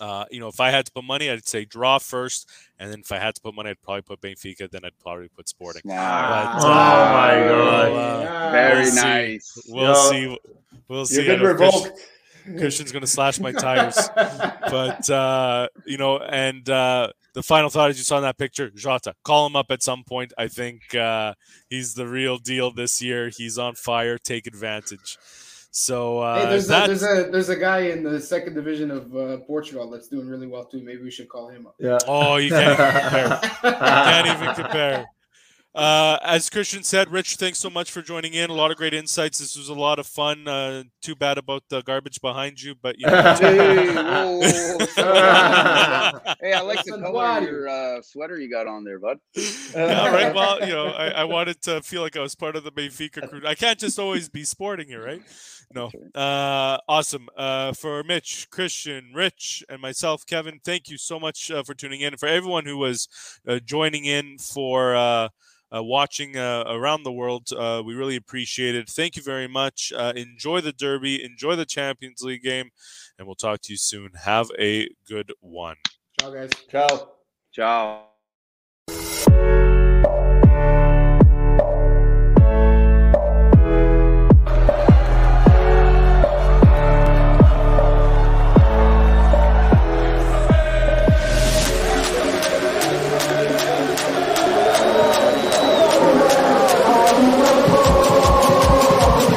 [0.00, 2.50] Uh, you know, if I had to put money, I'd say draw first,
[2.80, 4.68] and then if I had to put money, I'd probably put Benfica.
[4.68, 5.82] Then I'd probably put Sporting.
[5.82, 6.58] Smart.
[6.58, 7.92] But, Oh my God.
[7.92, 9.00] we'll, uh, Very we'll see.
[9.00, 9.62] nice.
[9.68, 10.10] We'll Yeah.
[10.10, 10.38] see.
[10.88, 11.16] we'll see.
[11.16, 12.00] You've been revoked.
[12.58, 13.98] Christian's going to slash my tires.
[14.14, 18.70] but, uh, you know, and uh, the final thought as you saw in that picture,
[18.70, 20.32] Jota, call him up at some point.
[20.38, 21.34] I think uh,
[21.68, 23.28] he's the real deal this year.
[23.28, 24.18] He's on fire.
[24.18, 25.18] Take advantage.
[25.70, 29.14] So uh, hey, there's, a, there's a there's a guy in the second division of
[29.14, 30.82] uh, Portugal that's doing really well too.
[30.82, 31.74] Maybe we should call him up.
[31.78, 31.98] Yeah.
[32.08, 33.40] Oh, you can't even compare.
[33.62, 35.06] you can't even compare.
[35.76, 38.48] Uh, as Christian said, Rich, thanks so much for joining in.
[38.48, 39.40] A lot of great insights.
[39.40, 40.48] This was a lot of fun.
[40.48, 43.34] Uh, too bad about the garbage behind you, but you know.
[43.38, 44.40] hey, whoa,
[46.40, 49.18] hey, I like the color of your uh, sweater you got on there, bud.
[49.34, 50.34] yeah, right.
[50.34, 53.28] Well, you know, I, I, wanted to feel like I was part of the Benfica
[53.28, 53.42] crew.
[53.46, 55.20] I can't just always be sporting here, right?
[55.74, 55.90] No.
[56.14, 57.28] Uh, awesome.
[57.36, 62.00] Uh, for Mitch, Christian, Rich, and myself, Kevin, thank you so much uh, for tuning
[62.00, 62.14] in.
[62.14, 63.08] And for everyone who was
[63.46, 65.30] uh, joining in for
[65.74, 67.48] uh, watching uh, around the world.
[67.52, 68.88] Uh, we really appreciate it.
[68.88, 69.92] Thank you very much.
[69.96, 72.70] Uh, enjoy the Derby, enjoy the Champions League game,
[73.18, 74.10] and we'll talk to you soon.
[74.24, 75.76] Have a good one.
[76.20, 76.50] Ciao, guys.
[76.70, 77.12] Ciao.
[77.52, 78.06] Ciao.